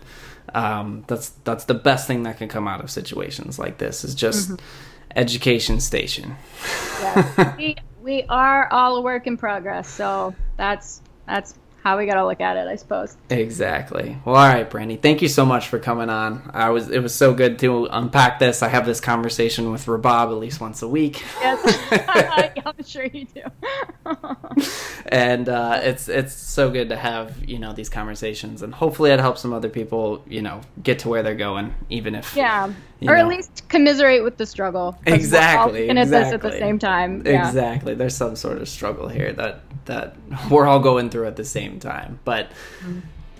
um, 0.56 1.04
that's 1.06 1.30
that's 1.44 1.66
the 1.66 1.76
best 1.76 2.08
thing 2.08 2.24
that 2.24 2.40
can 2.40 2.48
come 2.48 2.68
out 2.68 2.84
of 2.84 2.90
situations 2.90 3.60
like 3.60 3.78
this 3.78 4.04
is 4.04 4.16
just 4.16 4.50
mm-hmm. 4.50 4.66
education 5.16 5.80
station. 5.80 6.36
yeah, 7.02 7.56
we 7.56 7.76
we 8.02 8.24
are 8.30 8.68
all 8.72 8.98
a 8.98 9.02
work 9.02 9.28
in 9.28 9.38
progress. 9.38 9.88
So 9.88 10.34
that's 10.58 11.02
that's 11.28 11.54
how 11.84 11.98
we 11.98 12.06
gotta 12.06 12.26
look 12.26 12.42
at 12.42 12.58
it, 12.58 12.68
I 12.68 12.76
suppose. 12.76 13.16
Exactly. 13.30 14.18
Well, 14.26 14.36
all 14.36 14.48
right, 14.48 14.70
Brandy. 14.70 14.98
Thank 14.98 15.22
you 15.22 15.28
so 15.28 15.46
much 15.46 15.68
for 15.68 15.80
coming 15.80 16.10
on. 16.10 16.50
I 16.54 16.70
was 16.70 16.90
it 16.90 17.00
was 17.00 17.14
so 17.14 17.34
good 17.34 17.60
to 17.60 17.86
unpack 17.92 18.40
this. 18.40 18.62
I 18.62 18.68
have 18.68 18.86
this 18.86 19.00
conversation 19.00 19.72
with 19.72 19.86
Rabab 19.86 20.32
at 20.32 20.38
least 20.38 20.60
once 20.60 20.82
a 20.82 20.88
week. 20.88 21.24
Yes, 21.42 22.60
I'm 22.66 22.84
sure 22.84 23.06
you 23.06 23.26
do. 23.26 23.44
and 25.08 25.48
uh, 25.48 25.80
it's 25.84 26.10
it's 26.10 26.34
so 26.34 26.70
good 26.70 26.90
to 26.90 26.96
have 26.96 27.48
you 27.48 27.60
know 27.60 27.74
these 27.74 27.90
conversations, 27.90 28.62
and 28.62 28.74
hopefully 28.74 29.12
it 29.12 29.20
helps 29.20 29.42
some 29.42 29.54
other 29.54 29.70
people 29.70 30.24
you 30.28 30.42
know 30.42 30.62
get 30.84 31.00
to 31.00 31.10
where 31.10 31.24
they're 31.24 31.36
going, 31.36 31.74
even 31.90 32.16
if 32.16 32.36
yeah, 32.36 32.72
or 33.02 33.16
know. 33.16 33.22
at 33.22 33.28
least 33.28 33.68
commiserate 33.70 34.24
with 34.24 34.38
the 34.38 34.46
struggle. 34.46 34.98
Exactly. 35.06 35.90
And 35.90 35.98
exactly. 35.98 36.24
this 36.26 36.34
at 36.34 36.42
the 36.42 36.52
same 36.52 36.80
time. 36.80 37.26
Yeah. 37.26 37.48
Exactly. 37.48 37.94
There's 37.94 38.16
some 38.16 38.36
sort 38.36 38.58
of 38.58 38.68
struggle 38.68 39.08
here 39.08 39.32
that 39.34 39.62
that 39.90 40.16
we're 40.50 40.66
all 40.66 40.80
going 40.80 41.10
through 41.10 41.28
at 41.28 41.36
the 41.36 41.44
same 41.44 41.80
time. 41.80 42.20
But 42.24 42.52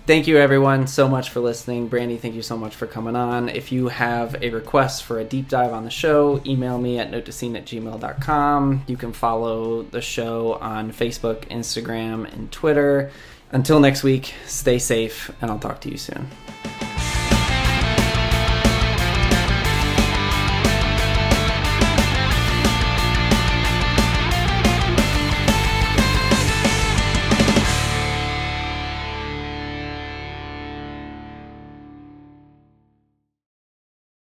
thank 0.06 0.26
you 0.26 0.36
everyone 0.36 0.86
so 0.86 1.08
much 1.08 1.30
for 1.30 1.40
listening. 1.40 1.88
Brandy, 1.88 2.16
thank 2.18 2.34
you 2.34 2.42
so 2.42 2.56
much 2.56 2.74
for 2.74 2.86
coming 2.86 3.16
on. 3.16 3.48
If 3.48 3.72
you 3.72 3.88
have 3.88 4.36
a 4.42 4.50
request 4.50 5.04
for 5.04 5.18
a 5.18 5.24
deep 5.24 5.48
dive 5.48 5.72
on 5.72 5.84
the 5.84 5.90
show, 5.90 6.42
email 6.44 6.78
me 6.78 6.98
at 6.98 7.10
notetoscene 7.10 7.56
at 7.56 7.64
gmail.com. 7.64 8.84
You 8.86 8.96
can 8.96 9.12
follow 9.12 9.82
the 9.82 10.00
show 10.00 10.54
on 10.54 10.92
Facebook, 10.92 11.48
Instagram, 11.48 12.30
and 12.32 12.50
Twitter. 12.52 13.10
Until 13.52 13.80
next 13.80 14.02
week, 14.02 14.34
stay 14.46 14.78
safe, 14.78 15.30
and 15.40 15.50
I'll 15.50 15.58
talk 15.58 15.80
to 15.82 15.90
you 15.90 15.96
soon. 15.96 16.28